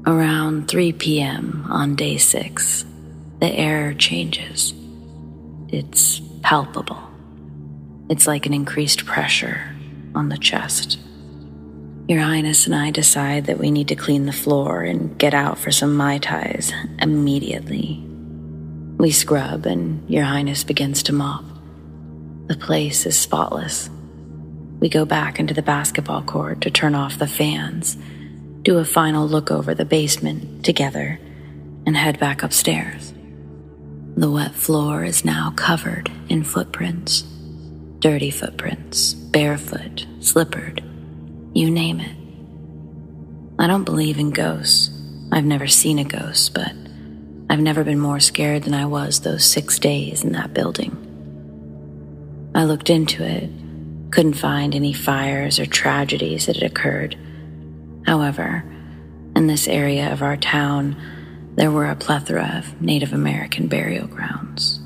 Around 0.06 0.68
3 0.68 0.94
p.m. 0.94 1.66
on 1.70 1.96
day 1.96 2.18
six, 2.18 2.86
the 3.40 3.52
air 3.52 3.94
changes. 3.94 4.74
It's 5.70 6.22
palpable. 6.42 7.02
It's 8.10 8.26
like 8.26 8.46
an 8.46 8.54
increased 8.54 9.06
pressure 9.06 9.76
on 10.16 10.30
the 10.30 10.38
chest. 10.38 10.98
Your 12.08 12.22
Highness 12.22 12.66
and 12.66 12.74
I 12.74 12.90
decide 12.90 13.48
that 13.48 13.60
we 13.60 13.70
need 13.70 13.90
to 13.90 13.96
clean 13.96 14.26
the 14.26 14.32
floor 14.32 14.82
and 14.82 15.18
get 15.18 15.34
out 15.34 15.60
for 15.60 15.72
some 15.72 15.98
Mai 15.98 16.20
Tais 16.20 16.72
immediately. 17.02 18.02
We 18.98 19.12
scrub, 19.12 19.66
and 19.66 20.10
Your 20.10 20.24
Highness 20.24 20.64
begins 20.64 21.04
to 21.04 21.14
mop. 21.14 21.44
The 22.48 22.56
place 22.56 23.06
is 23.06 23.20
spotless. 23.20 23.90
We 24.80 24.88
go 24.88 25.04
back 25.04 25.38
into 25.38 25.54
the 25.54 25.62
basketball 25.62 26.22
court 26.22 26.62
to 26.62 26.72
turn 26.72 26.96
off 26.96 27.20
the 27.20 27.28
fans, 27.28 27.98
do 28.62 28.78
a 28.78 28.86
final 28.86 29.28
look 29.28 29.52
over 29.52 29.76
the 29.76 29.84
basement 29.84 30.64
together, 30.64 31.20
and 31.86 31.98
head 31.98 32.20
back 32.20 32.44
upstairs. 32.44 33.14
The 34.16 34.32
wet 34.32 34.56
floor 34.56 35.04
is 35.04 35.26
now 35.26 35.52
covered 35.56 36.10
in 36.30 36.44
footprints 36.44 37.24
dirty 38.00 38.30
footprints, 38.30 39.14
barefoot, 39.14 40.06
slippered, 40.20 40.84
you 41.54 41.70
name 41.70 42.00
it. 42.00 42.16
I 43.60 43.68
don't 43.68 43.84
believe 43.84 44.20
in 44.20 44.30
ghosts. 44.30 44.92
I've 45.32 45.46
never 45.46 45.68
seen 45.68 45.98
a 45.98 46.04
ghost, 46.04 46.54
but 46.54 46.72
I've 47.50 47.60
never 47.60 47.84
been 47.84 48.00
more 48.00 48.20
scared 48.20 48.64
than 48.64 48.76
I 48.76 48.86
was 48.86 49.22
those 49.22 49.44
six 49.44 49.80
days 49.80 50.24
in 50.24 50.34
that 50.34 50.54
building. 50.54 51.07
I 52.58 52.64
looked 52.64 52.90
into 52.90 53.24
it, 53.24 53.52
couldn't 54.10 54.34
find 54.34 54.74
any 54.74 54.92
fires 54.92 55.60
or 55.60 55.68
tragedies 55.68 56.48
that 56.48 56.56
had 56.56 56.72
occurred. 56.72 57.16
However, 58.08 58.64
in 59.36 59.46
this 59.46 59.68
area 59.68 60.12
of 60.12 60.24
our 60.24 60.38
town, 60.38 60.96
there 61.54 61.70
were 61.70 61.86
a 61.86 61.96
plethora 61.96 62.56
of 62.58 62.82
Native 62.82 63.14
American 63.14 63.68
burial 63.68 64.08
grounds. 64.08 64.77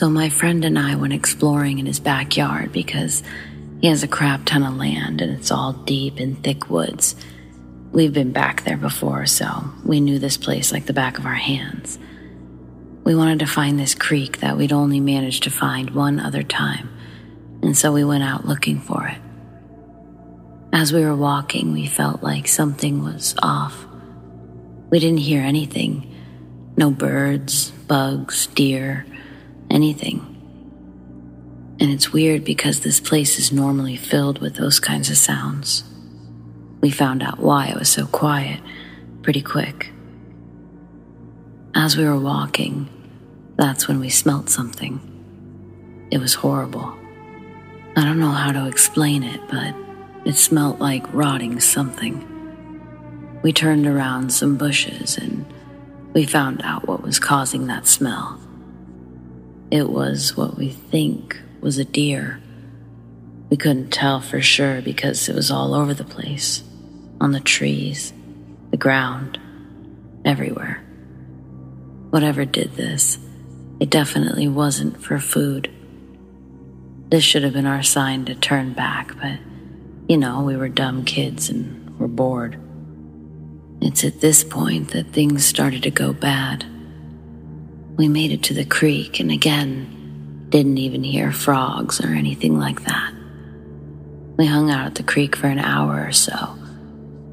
So 0.00 0.08
my 0.08 0.30
friend 0.30 0.64
and 0.64 0.78
I 0.78 0.94
went 0.94 1.12
exploring 1.12 1.78
in 1.78 1.84
his 1.84 2.00
backyard 2.00 2.72
because 2.72 3.22
he 3.82 3.88
has 3.88 4.02
a 4.02 4.08
crap 4.08 4.46
ton 4.46 4.62
of 4.62 4.78
land 4.78 5.20
and 5.20 5.30
it's 5.30 5.50
all 5.50 5.74
deep 5.74 6.18
in 6.18 6.36
thick 6.36 6.70
woods. 6.70 7.14
We've 7.92 8.10
been 8.10 8.32
back 8.32 8.64
there 8.64 8.78
before, 8.78 9.26
so 9.26 9.62
we 9.84 10.00
knew 10.00 10.18
this 10.18 10.38
place 10.38 10.72
like 10.72 10.86
the 10.86 10.94
back 10.94 11.18
of 11.18 11.26
our 11.26 11.34
hands. 11.34 11.98
We 13.04 13.14
wanted 13.14 13.40
to 13.40 13.46
find 13.46 13.78
this 13.78 13.94
creek 13.94 14.38
that 14.38 14.56
we'd 14.56 14.72
only 14.72 15.00
managed 15.00 15.42
to 15.42 15.50
find 15.50 15.90
one 15.90 16.18
other 16.18 16.44
time, 16.44 16.88
and 17.62 17.76
so 17.76 17.92
we 17.92 18.02
went 18.02 18.24
out 18.24 18.46
looking 18.46 18.80
for 18.80 19.06
it. 19.06 19.18
As 20.72 20.94
we 20.94 21.04
were 21.04 21.14
walking, 21.14 21.74
we 21.74 21.86
felt 21.86 22.22
like 22.22 22.48
something 22.48 23.04
was 23.04 23.34
off. 23.42 23.84
We 24.88 24.98
didn't 24.98 25.18
hear 25.18 25.42
anything 25.42 26.06
no 26.78 26.90
birds, 26.90 27.70
bugs, 27.86 28.46
deer 28.46 29.04
anything. 29.70 30.26
And 31.80 31.90
it's 31.90 32.12
weird 32.12 32.44
because 32.44 32.80
this 32.80 33.00
place 33.00 33.38
is 33.38 33.52
normally 33.52 33.96
filled 33.96 34.40
with 34.40 34.56
those 34.56 34.80
kinds 34.80 35.08
of 35.08 35.16
sounds. 35.16 35.84
We 36.80 36.90
found 36.90 37.22
out 37.22 37.38
why 37.38 37.68
it 37.68 37.78
was 37.78 37.88
so 37.88 38.06
quiet 38.06 38.60
pretty 39.22 39.42
quick. 39.42 39.90
As 41.74 41.96
we 41.96 42.04
were 42.04 42.18
walking, 42.18 42.88
that's 43.56 43.86
when 43.86 44.00
we 44.00 44.10
smelt 44.10 44.50
something. 44.50 45.00
It 46.10 46.18
was 46.18 46.34
horrible. 46.34 46.96
I 47.96 48.04
don't 48.04 48.20
know 48.20 48.30
how 48.30 48.52
to 48.52 48.66
explain 48.66 49.22
it, 49.22 49.40
but 49.48 49.74
it 50.24 50.36
smelt 50.36 50.80
like 50.80 51.12
rotting 51.14 51.60
something. 51.60 52.26
We 53.42 53.52
turned 53.52 53.86
around 53.86 54.32
some 54.32 54.56
bushes 54.56 55.16
and 55.16 55.46
we 56.12 56.26
found 56.26 56.60
out 56.62 56.86
what 56.86 57.02
was 57.02 57.18
causing 57.18 57.66
that 57.66 57.86
smell. 57.86 58.40
It 59.70 59.88
was 59.88 60.36
what 60.36 60.56
we 60.56 60.70
think 60.70 61.40
was 61.60 61.78
a 61.78 61.84
deer. 61.84 62.40
We 63.50 63.56
couldn't 63.56 63.90
tell 63.90 64.20
for 64.20 64.40
sure 64.40 64.82
because 64.82 65.28
it 65.28 65.34
was 65.34 65.50
all 65.50 65.74
over 65.74 65.94
the 65.94 66.04
place 66.04 66.64
on 67.20 67.32
the 67.32 67.40
trees, 67.40 68.12
the 68.70 68.76
ground, 68.76 69.38
everywhere. 70.24 70.82
Whatever 72.10 72.44
did 72.44 72.74
this, 72.74 73.18
it 73.78 73.90
definitely 73.90 74.48
wasn't 74.48 75.00
for 75.00 75.18
food. 75.18 75.70
This 77.08 77.22
should 77.22 77.44
have 77.44 77.52
been 77.52 77.66
our 77.66 77.82
sign 77.82 78.24
to 78.24 78.34
turn 78.34 78.72
back, 78.72 79.14
but 79.20 79.38
you 80.08 80.16
know, 80.16 80.42
we 80.42 80.56
were 80.56 80.68
dumb 80.68 81.04
kids 81.04 81.48
and 81.48 81.96
were 81.98 82.08
bored. 82.08 82.58
It's 83.80 84.02
at 84.02 84.20
this 84.20 84.42
point 84.42 84.90
that 84.90 85.12
things 85.12 85.46
started 85.46 85.84
to 85.84 85.90
go 85.90 86.12
bad. 86.12 86.64
We 88.00 88.08
made 88.08 88.32
it 88.32 88.42
to 88.44 88.54
the 88.54 88.64
creek 88.64 89.20
and 89.20 89.30
again 89.30 90.46
didn't 90.48 90.78
even 90.78 91.04
hear 91.04 91.32
frogs 91.32 92.00
or 92.00 92.06
anything 92.06 92.58
like 92.58 92.84
that. 92.84 93.12
We 94.38 94.46
hung 94.46 94.70
out 94.70 94.86
at 94.86 94.94
the 94.94 95.02
creek 95.02 95.36
for 95.36 95.48
an 95.48 95.58
hour 95.58 96.06
or 96.06 96.12
so 96.12 96.56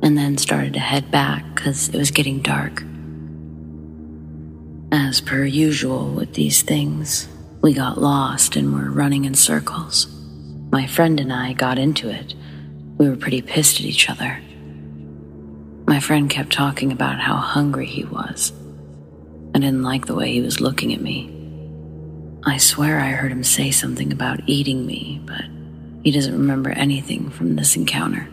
and 0.03 0.17
then 0.17 0.37
started 0.37 0.73
to 0.73 0.81
head 0.81 1.09
back 1.09 1.45
because 1.55 1.87
it 1.87 1.95
was 1.95 2.11
getting 2.11 2.41
dark. 2.41 2.83
As 4.91 5.21
per 5.21 5.45
usual 5.45 6.11
with 6.11 6.33
these 6.33 6.63
things, 6.63 7.29
we 7.61 7.71
got 7.71 8.01
lost 8.01 8.57
and 8.57 8.73
were 8.73 8.91
running 8.91 9.23
in 9.23 9.35
circles. 9.35 10.07
My 10.69 10.85
friend 10.85 11.17
and 11.21 11.31
I 11.31 11.53
got 11.53 11.79
into 11.79 12.09
it. 12.09 12.35
We 12.97 13.07
were 13.07 13.15
pretty 13.15 13.41
pissed 13.41 13.79
at 13.79 13.85
each 13.85 14.09
other. 14.09 14.41
My 15.87 16.01
friend 16.01 16.29
kept 16.29 16.51
talking 16.51 16.91
about 16.91 17.21
how 17.21 17.37
hungry 17.37 17.85
he 17.85 18.03
was 18.03 18.51
I 19.57 19.59
didn't 19.59 19.81
like 19.81 20.05
the 20.05 20.13
way 20.13 20.33
he 20.33 20.41
was 20.41 20.61
looking 20.61 20.93
at 20.93 21.01
me. 21.01 21.33
I 22.45 22.57
swear 22.57 22.99
I 22.99 23.09
heard 23.09 23.31
him 23.31 23.43
say 23.43 23.71
something 23.71 24.13
about 24.13 24.39
eating 24.45 24.85
me, 24.85 25.19
but 25.25 25.45
he 26.03 26.11
doesn't 26.11 26.37
remember 26.37 26.69
anything 26.69 27.31
from 27.31 27.55
this 27.55 27.75
encounter. 27.75 28.29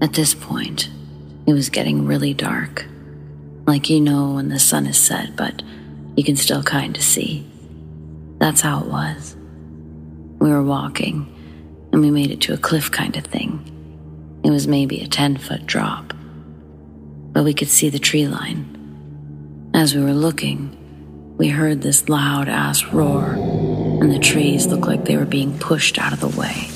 At 0.00 0.12
this 0.12 0.32
point, 0.32 0.90
it 1.48 1.54
was 1.54 1.70
getting 1.70 2.06
really 2.06 2.32
dark. 2.34 2.86
Like 3.66 3.90
you 3.90 4.00
know 4.00 4.34
when 4.34 4.48
the 4.48 4.60
sun 4.60 4.86
is 4.86 4.96
set, 4.96 5.34
but 5.34 5.60
you 6.14 6.22
can 6.22 6.36
still 6.36 6.62
kind 6.62 6.96
of 6.96 7.02
see. 7.02 7.44
That's 8.38 8.60
how 8.60 8.78
it 8.78 8.86
was. 8.86 9.34
We 10.38 10.50
were 10.50 10.62
walking, 10.62 11.26
and 11.90 12.00
we 12.00 12.12
made 12.12 12.30
it 12.30 12.42
to 12.42 12.54
a 12.54 12.58
cliff 12.58 12.92
kind 12.92 13.16
of 13.16 13.24
thing. 13.24 14.38
It 14.44 14.50
was 14.50 14.68
maybe 14.68 15.00
a 15.00 15.08
10 15.08 15.38
foot 15.38 15.66
drop, 15.66 16.14
but 17.32 17.42
we 17.42 17.54
could 17.54 17.66
see 17.66 17.88
the 17.88 17.98
tree 17.98 18.28
line 18.28 18.74
as 19.74 19.92
we 19.92 20.00
were 20.00 20.14
looking, 20.14 21.34
we 21.36 21.48
heard 21.48 21.82
this 21.82 22.08
loud 22.08 22.48
ass 22.48 22.84
roar, 22.86 23.24
and 23.24 24.10
the 24.10 24.20
trees 24.20 24.68
looked 24.68 24.86
like 24.86 25.04
they 25.04 25.16
were 25.16 25.24
being 25.24 25.58
pushed 25.58 25.98
out 25.98 26.12
of 26.12 26.20
the 26.20 26.28
way. 26.28 26.68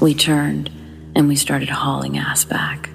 We 0.00 0.14
turned 0.14 0.68
and 1.14 1.28
we 1.28 1.36
started 1.36 1.68
hauling 1.68 2.18
ass 2.18 2.44
back. 2.44 2.90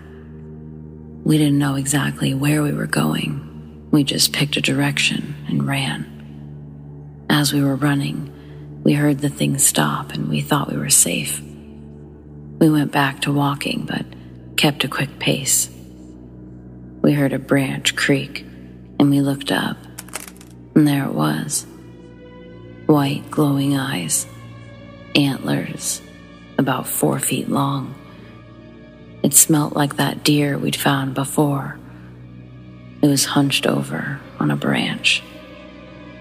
We 1.24 1.38
didn't 1.38 1.58
know 1.58 1.76
exactly 1.76 2.34
where 2.34 2.62
we 2.62 2.74
were 2.74 2.86
going. 2.86 3.88
We 3.92 4.04
just 4.04 4.34
picked 4.34 4.58
a 4.58 4.62
direction 4.62 5.36
and 5.48 5.66
ran. 5.66 7.26
As 7.30 7.54
we 7.54 7.64
were 7.64 7.78
running, 7.78 8.82
we 8.84 8.92
heard 8.94 9.20
the 9.20 9.30
thing 9.30 9.58
stop 9.58 10.12
and 10.12 10.28
we 10.28 10.42
thought 10.42 10.70
we 10.70 10.78
were 10.78 10.90
safe. 10.90 11.42
We 11.42 12.70
went 12.70 12.92
back 12.92 13.22
to 13.22 13.32
walking, 13.32 13.86
but 13.86 14.06
kept 14.58 14.84
a 14.84 14.90
quick 14.90 15.18
pace. 15.18 15.70
We 17.02 17.14
heard 17.14 17.32
a 17.32 17.40
branch 17.40 17.96
creak 17.96 18.46
and 19.00 19.10
we 19.10 19.22
looked 19.22 19.52
up, 19.52 19.78
and 20.76 20.88
there 20.88 21.06
it 21.06 21.14
was 21.14 21.66
white, 22.86 23.30
glowing 23.30 23.78
eyes, 23.78 24.26
antlers, 25.14 26.02
about 26.58 26.88
four 26.88 27.20
feet 27.20 27.48
long. 27.48 27.94
It 29.22 29.36
smelt 29.36 29.76
like 29.76 29.98
that 29.98 30.24
deer 30.24 30.58
we'd 30.58 30.76
found 30.76 31.14
before. 31.14 31.78
It 33.04 33.08
was 33.08 33.26
hunched 33.26 33.68
over 33.68 34.20
on 34.40 34.50
a 34.50 34.56
branch. 34.56 35.22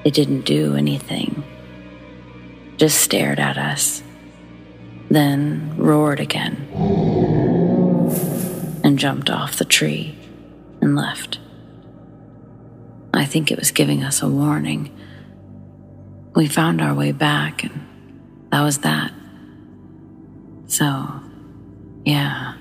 It 0.05 0.13
didn't 0.13 0.43
do 0.43 0.77
anything, 0.77 1.43
just 2.77 3.01
stared 3.01 3.41
at 3.41 3.57
us, 3.57 4.03
then 5.11 5.75
roared 5.79 6.21
again 6.21 6.69
and 8.85 8.99
jumped 8.99 9.31
off 9.31 9.57
the 9.57 9.65
tree 9.65 10.15
and 10.83 10.95
left. 10.95 11.39
I 13.19 13.25
think 13.25 13.51
it 13.51 13.59
was 13.59 13.73
giving 13.73 14.05
us 14.05 14.23
a 14.23 14.29
warning. 14.29 14.97
We 16.37 16.47
found 16.47 16.81
our 16.81 16.95
way 16.95 17.11
back, 17.11 17.65
and 17.65 17.85
that 18.53 18.63
was 18.63 18.79
that. 18.79 19.13
So, 20.69 21.21
yeah. 22.05 22.55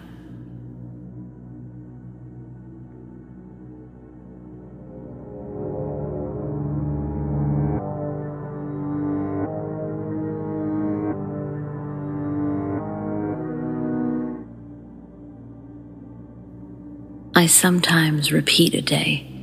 I 17.35 17.45
sometimes 17.45 18.31
repeat 18.31 18.73
a 18.73 18.81
day. 18.81 19.36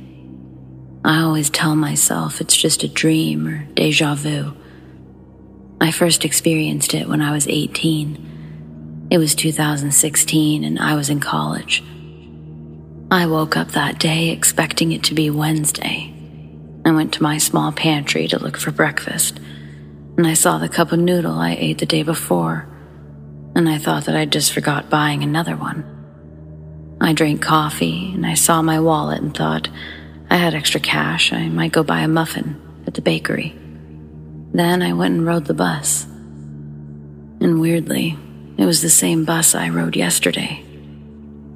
I 1.05 1.21
always 1.21 1.51
tell 1.51 1.75
myself 1.75 2.41
it's 2.41 2.57
just 2.57 2.81
a 2.81 2.87
dream 2.87 3.47
or 3.47 3.63
deja 3.75 4.15
vu. 4.15 4.55
I 5.79 5.91
first 5.91 6.25
experienced 6.25 6.95
it 6.95 7.07
when 7.07 7.21
I 7.21 7.31
was 7.31 7.47
18. 7.47 9.07
It 9.11 9.19
was 9.19 9.35
2016 9.35 10.63
and 10.63 10.79
I 10.79 10.95
was 10.95 11.11
in 11.11 11.19
college. 11.19 11.83
I 13.11 13.27
woke 13.27 13.55
up 13.55 13.67
that 13.73 13.99
day 13.99 14.29
expecting 14.29 14.93
it 14.93 15.03
to 15.03 15.13
be 15.13 15.29
Wednesday. 15.29 16.11
I 16.83 16.91
went 16.91 17.13
to 17.13 17.23
my 17.23 17.37
small 17.37 17.71
pantry 17.71 18.27
to 18.29 18.39
look 18.39 18.57
for 18.57 18.71
breakfast, 18.71 19.37
and 20.17 20.25
I 20.25 20.33
saw 20.33 20.57
the 20.57 20.69
cup 20.69 20.91
of 20.91 20.97
noodle 20.97 21.37
I 21.37 21.51
ate 21.53 21.77
the 21.77 21.85
day 21.85 22.01
before, 22.01 22.67
and 23.55 23.69
I 23.69 23.77
thought 23.77 24.05
that 24.05 24.15
I'd 24.15 24.31
just 24.31 24.51
forgot 24.51 24.89
buying 24.89 25.21
another 25.21 25.55
one. 25.55 25.85
I 26.99 27.13
drank 27.13 27.43
coffee 27.43 28.11
and 28.15 28.25
I 28.25 28.33
saw 28.33 28.63
my 28.63 28.79
wallet 28.79 29.21
and 29.21 29.37
thought 29.37 29.69
I 30.35 30.37
had 30.37 30.53
extra 30.53 30.81
cash. 30.81 31.31
I 31.31 31.47
might 31.47 31.71
go 31.71 31.81
buy 31.81 32.01
a 32.01 32.09
muffin 32.09 32.61
at 32.85 32.93
the 32.93 33.01
bakery. 33.01 33.55
Then 34.51 34.81
I 34.81 34.91
went 34.91 35.13
and 35.13 35.25
rode 35.25 35.45
the 35.45 35.53
bus. 35.53 36.03
And 37.39 37.61
weirdly, 37.61 38.17
it 38.57 38.65
was 38.65 38.81
the 38.81 38.89
same 38.89 39.23
bus 39.23 39.55
I 39.55 39.69
rode 39.69 39.95
yesterday. 39.95 40.61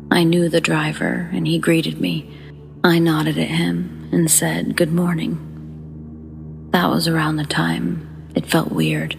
I 0.10 0.24
knew 0.24 0.48
the 0.48 0.62
driver 0.62 1.30
and 1.34 1.46
he 1.46 1.60
greeted 1.60 2.00
me. 2.00 2.34
I 2.82 3.00
nodded 3.00 3.38
at 3.38 3.50
him 3.50 4.08
and 4.14 4.32
said, 4.32 4.78
Good 4.78 4.94
morning. 4.94 6.70
That 6.72 6.90
was 6.90 7.06
around 7.06 7.36
the 7.36 7.44
time 7.44 8.30
it 8.34 8.46
felt 8.46 8.72
weird. 8.72 9.18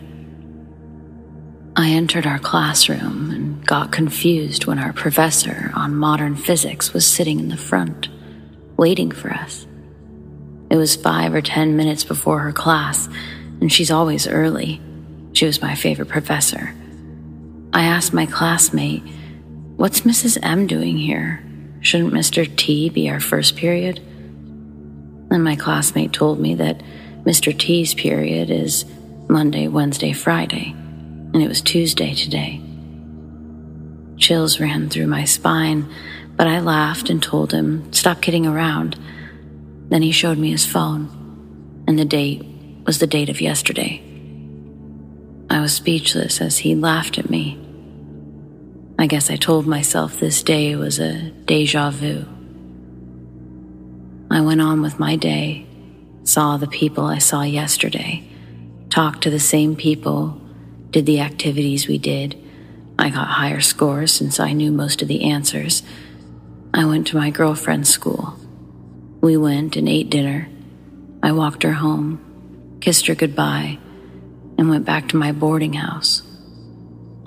I 1.77 1.91
entered 1.91 2.27
our 2.27 2.39
classroom 2.39 3.31
and 3.31 3.67
got 3.67 3.93
confused 3.93 4.65
when 4.65 4.79
our 4.79 4.95
professor 4.95 5.71
on 5.75 5.97
modern 5.97 6.35
physics 6.35 6.95
was 6.95 7.07
sitting 7.07 7.39
in 7.39 7.51
the 7.51 7.59
front, 7.59 8.09
waiting 8.81 9.13
for 9.13 9.31
us. 9.31 9.67
It 10.71 10.77
was 10.77 10.97
five 10.97 11.35
or 11.35 11.43
ten 11.43 11.77
minutes 11.77 12.03
before 12.03 12.41
her 12.41 12.53
class, 12.53 13.09
and 13.61 13.73
she's 13.73 13.93
always 13.93 14.27
early. 14.27 14.81
She 15.35 15.47
was 15.47 15.63
my 15.63 15.75
favorite 15.77 16.09
professor. 16.09 16.75
I 17.73 17.85
asked 17.85 18.13
my 18.13 18.27
classmate, 18.27 19.03
What's 19.77 20.01
Mrs. 20.01 20.39
M 20.43 20.67
doing 20.67 20.99
here? 20.99 21.45
Shouldn't 21.81 22.13
Mr. 22.13 22.45
T 22.57 22.89
be 22.89 23.09
our 23.09 23.21
first 23.21 23.55
period? 23.55 23.99
And 25.31 25.45
my 25.45 25.55
classmate 25.57 26.13
told 26.13 26.41
me 26.41 26.57
that 26.57 26.83
Mr. 27.25 27.57
T's 27.57 27.95
period 27.95 28.51
is 28.51 28.85
Monday, 29.29 29.69
Wednesday, 29.69 30.13
Friday 30.13 30.75
and 31.33 31.43
it 31.43 31.49
was 31.49 31.61
Tuesday 31.61 32.15
today. 32.15 32.61
Chills 34.17 34.61
ran 34.61 34.89
through 34.89 35.07
my 35.07 35.25
spine, 35.25 35.89
but 36.41 36.49
I 36.49 36.61
laughed 36.61 37.11
and 37.11 37.23
told 37.23 37.53
him, 37.53 37.93
Stop 37.93 38.23
kidding 38.23 38.47
around. 38.47 38.99
Then 39.91 40.01
he 40.01 40.11
showed 40.11 40.39
me 40.39 40.51
his 40.51 40.65
phone, 40.65 41.85
and 41.87 41.99
the 41.99 42.05
date 42.07 42.43
was 42.87 42.99
the 42.99 43.07
date 43.07 43.29
of 43.29 43.43
yesterday. 43.43 44.03
I 45.51 45.61
was 45.61 45.75
speechless 45.75 46.41
as 46.41 46.57
he 46.57 46.75
laughed 46.75 47.19
at 47.19 47.29
me. 47.29 47.59
I 48.99 49.07
guess 49.07 49.29
I 49.29 49.37
told 49.37 49.67
myself 49.67 50.19
this 50.19 50.43
day 50.43 50.75
was 50.77 50.99
a 50.99 51.29
deja 51.31 51.91
vu. 51.91 52.25
I 54.31 54.41
went 54.41 54.63
on 54.63 54.81
with 54.81 54.99
my 54.99 55.17
day, 55.17 55.67
saw 56.25 56.57
the 56.57 56.67
people 56.67 57.05
I 57.05 57.19
saw 57.19 57.43
yesterday, 57.43 58.27
talked 58.89 59.25
to 59.25 59.31
the 59.31 59.39
same 59.39 59.77
people 59.77 60.41
did 60.91 61.05
the 61.05 61.21
activities 61.21 61.87
we 61.87 61.99
did. 61.99 62.43
I 62.99 63.11
got 63.11 63.27
higher 63.27 63.61
scores 63.61 64.11
since 64.11 64.41
I 64.41 64.55
knew 64.55 64.73
most 64.73 65.03
of 65.03 65.09
the 65.09 65.25
answers. 65.31 65.83
I 66.73 66.85
went 66.85 67.09
to 67.09 67.17
my 67.17 67.31
girlfriend's 67.31 67.91
school. 67.91 68.37
We 69.21 69.37
went 69.37 69.77
and 69.77 69.89
ate 69.89 70.11
dinner. 70.11 70.49
I 71.23 71.33
walked 71.33 71.63
her 71.65 71.75
home, 71.75 72.79
kissed 72.81 73.07
her 73.09 73.15
goodbye, 73.15 73.79
and 74.57 74.71
went 74.71 74.85
back 74.85 75.09
to 75.09 75.17
my 75.17 75.33
boarding 75.33 75.75
house. 75.75 76.23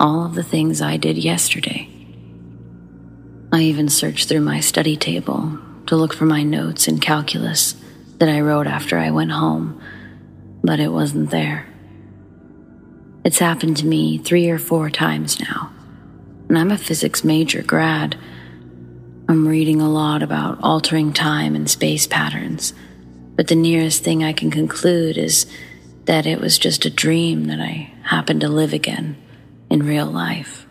All 0.00 0.24
of 0.24 0.34
the 0.34 0.42
things 0.42 0.80
I 0.80 0.96
did 0.96 1.18
yesterday. 1.18 1.88
I 3.52 3.60
even 3.60 3.88
searched 3.88 4.28
through 4.28 4.40
my 4.40 4.60
study 4.60 4.96
table 4.96 5.58
to 5.86 5.96
look 5.96 6.14
for 6.14 6.24
my 6.24 6.42
notes 6.42 6.88
in 6.88 6.98
calculus 6.98 7.76
that 8.18 8.28
I 8.28 8.40
wrote 8.40 8.66
after 8.66 8.98
I 8.98 9.10
went 9.10 9.30
home, 9.30 9.80
but 10.62 10.80
it 10.80 10.88
wasn't 10.88 11.30
there. 11.30 11.66
It's 13.24 13.38
happened 13.38 13.76
to 13.78 13.86
me 13.86 14.18
three 14.18 14.50
or 14.50 14.58
four 14.58 14.90
times 14.90 15.40
now. 15.40 15.72
And 16.48 16.58
I'm 16.58 16.70
a 16.70 16.78
physics 16.78 17.24
major 17.24 17.62
grad. 17.62 18.18
I'm 19.26 19.48
reading 19.48 19.80
a 19.80 19.88
lot 19.88 20.22
about 20.22 20.58
altering 20.62 21.14
time 21.14 21.54
and 21.54 21.68
space 21.68 22.06
patterns, 22.06 22.74
but 23.36 23.48
the 23.48 23.54
nearest 23.54 24.04
thing 24.04 24.22
I 24.22 24.34
can 24.34 24.50
conclude 24.50 25.16
is 25.16 25.46
that 26.04 26.26
it 26.26 26.40
was 26.40 26.58
just 26.58 26.84
a 26.84 26.90
dream 26.90 27.46
that 27.46 27.58
I 27.58 27.90
happened 28.02 28.42
to 28.42 28.48
live 28.48 28.74
again 28.74 29.16
in 29.70 29.82
real 29.82 30.06
life. 30.06 30.63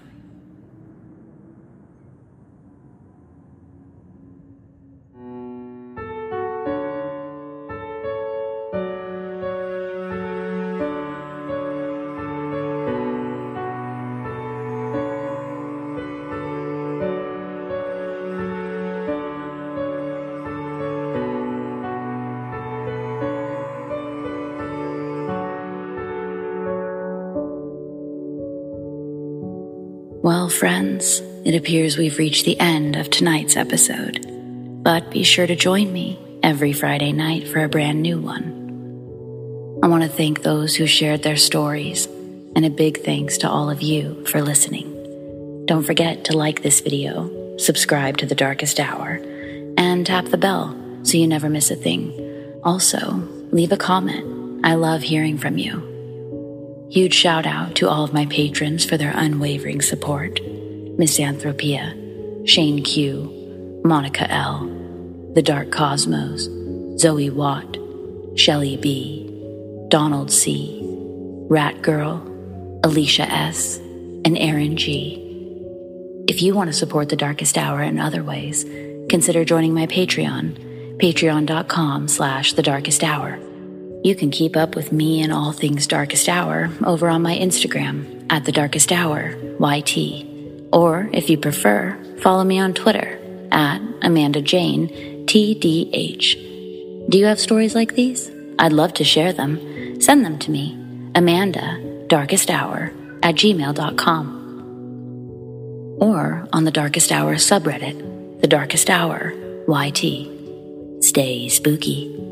It 31.53 31.57
appears 31.57 31.99
we've 31.99 32.17
reached 32.17 32.45
the 32.45 32.59
end 32.59 32.95
of 32.95 33.11
tonight's 33.11 33.55
episode. 33.55 34.25
But 34.83 35.11
be 35.11 35.21
sure 35.21 35.45
to 35.45 35.55
join 35.55 35.93
me 35.93 36.17
every 36.41 36.73
Friday 36.73 37.11
night 37.11 37.47
for 37.47 37.63
a 37.63 37.69
brand 37.69 38.01
new 38.01 38.19
one. 38.19 39.79
I 39.83 39.87
want 39.87 40.01
to 40.01 40.09
thank 40.09 40.41
those 40.41 40.75
who 40.75 40.87
shared 40.87 41.21
their 41.21 41.37
stories, 41.37 42.07
and 42.55 42.65
a 42.65 42.71
big 42.71 43.03
thanks 43.03 43.37
to 43.39 43.49
all 43.49 43.69
of 43.69 43.83
you 43.83 44.25
for 44.25 44.41
listening. 44.41 45.65
Don't 45.67 45.83
forget 45.83 46.25
to 46.25 46.35
like 46.35 46.63
this 46.63 46.79
video, 46.81 47.57
subscribe 47.57 48.17
to 48.17 48.25
The 48.25 48.33
Darkest 48.33 48.79
Hour, 48.79 49.21
and 49.77 50.07
tap 50.07 50.25
the 50.25 50.39
bell 50.39 50.75
so 51.03 51.19
you 51.19 51.27
never 51.27 51.49
miss 51.51 51.69
a 51.69 51.75
thing. 51.75 52.59
Also, 52.63 53.11
leave 53.51 53.71
a 53.71 53.77
comment. 53.77 54.65
I 54.65 54.73
love 54.73 55.03
hearing 55.03 55.37
from 55.37 55.59
you. 55.59 56.87
Huge 56.89 57.13
shout 57.13 57.45
out 57.45 57.75
to 57.75 57.89
all 57.89 58.03
of 58.03 58.11
my 58.11 58.25
patrons 58.25 58.83
for 58.83 58.97
their 58.97 59.13
unwavering 59.15 59.83
support 59.83 60.39
Misanthropia, 60.97 62.47
Shane 62.47 62.83
Q, 62.83 63.81
Monica 63.83 64.29
L, 64.29 64.67
The 65.33 65.41
Dark 65.41 65.71
Cosmos, 65.71 66.47
Zoe 66.99 67.29
Watt, 67.29 67.77
Shelly 68.35 68.77
B, 68.77 69.29
Donald 69.89 70.31
C, 70.31 70.79
Rat 71.49 71.81
Girl, 71.81 72.21
Alicia 72.83 73.23
S, 73.23 73.77
and 73.77 74.37
Aaron 74.37 74.77
G. 74.77 75.19
If 76.27 76.41
you 76.41 76.53
want 76.53 76.69
to 76.69 76.73
support 76.73 77.09
The 77.09 77.15
Darkest 77.15 77.57
Hour 77.57 77.81
in 77.81 77.99
other 77.99 78.23
ways, 78.23 78.63
consider 79.09 79.43
joining 79.43 79.73
my 79.73 79.87
Patreon, 79.87 80.97
patreon.com 80.97 82.07
slash 82.07 82.53
The 82.53 82.63
Darkest 82.63 83.03
Hour. 83.03 83.39
You 84.03 84.15
can 84.15 84.31
keep 84.31 84.55
up 84.55 84.75
with 84.75 84.91
me 84.91 85.21
and 85.21 85.33
all 85.33 85.53
things 85.53 85.87
Darkest 85.87 86.29
Hour 86.29 86.69
over 86.85 87.09
on 87.09 87.21
my 87.21 87.35
Instagram 87.35 88.25
at 88.29 88.45
The 88.45 88.51
Darkest 88.51 88.91
Hour, 88.91 89.35
YT. 89.59 90.32
Or, 90.73 91.07
if 91.13 91.29
you 91.29 91.37
prefer, 91.37 91.95
follow 92.19 92.43
me 92.43 92.59
on 92.59 92.73
Twitter 92.73 93.19
at 93.51 93.79
Amanda 94.01 94.41
Jane, 94.41 94.89
TDH. 95.27 97.09
Do 97.09 97.17
you 97.19 97.25
have 97.25 97.39
stories 97.39 97.75
like 97.75 97.93
these? 97.93 98.31
I'd 98.57 98.73
love 98.73 98.95
to 98.95 99.03
share 99.03 99.33
them. 99.33 100.01
Send 100.01 100.25
them 100.25 100.39
to 100.39 100.49
me, 100.49 100.75
Amanda, 101.13 102.07
Darkest 102.07 102.49
Hour, 102.49 102.91
at 103.21 103.35
gmail.com. 103.35 104.39
Or 105.99 106.47
on 106.51 106.63
the 106.65 106.71
Darkest 106.71 107.11
Hour 107.11 107.35
subreddit, 107.35 108.41
The 108.41 108.47
Darkest 108.47 108.89
Hour, 108.89 109.31
YT. 109.67 111.03
Stay 111.03 111.49
spooky. 111.49 112.22